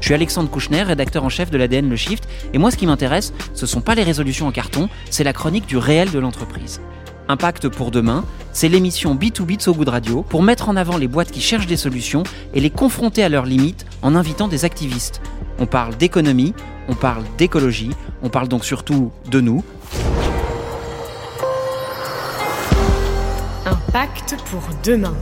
[0.00, 2.86] Je suis Alexandre Kouchner, rédacteur en chef de l'ADN Le Shift, et moi ce qui
[2.86, 6.80] m'intéresse, ce sont pas les résolutions en carton, c'est la chronique du réel de l'entreprise.
[7.28, 11.08] Impact pour demain, c'est l'émission B2B de So Good Radio pour mettre en avant les
[11.08, 12.22] boîtes qui cherchent des solutions
[12.54, 15.20] et les confronter à leurs limites en invitant des activistes.
[15.58, 16.54] On parle d'économie,
[16.88, 17.90] on parle d'écologie,
[18.22, 19.64] on parle donc surtout de nous.
[23.64, 25.14] Un pacte pour demain.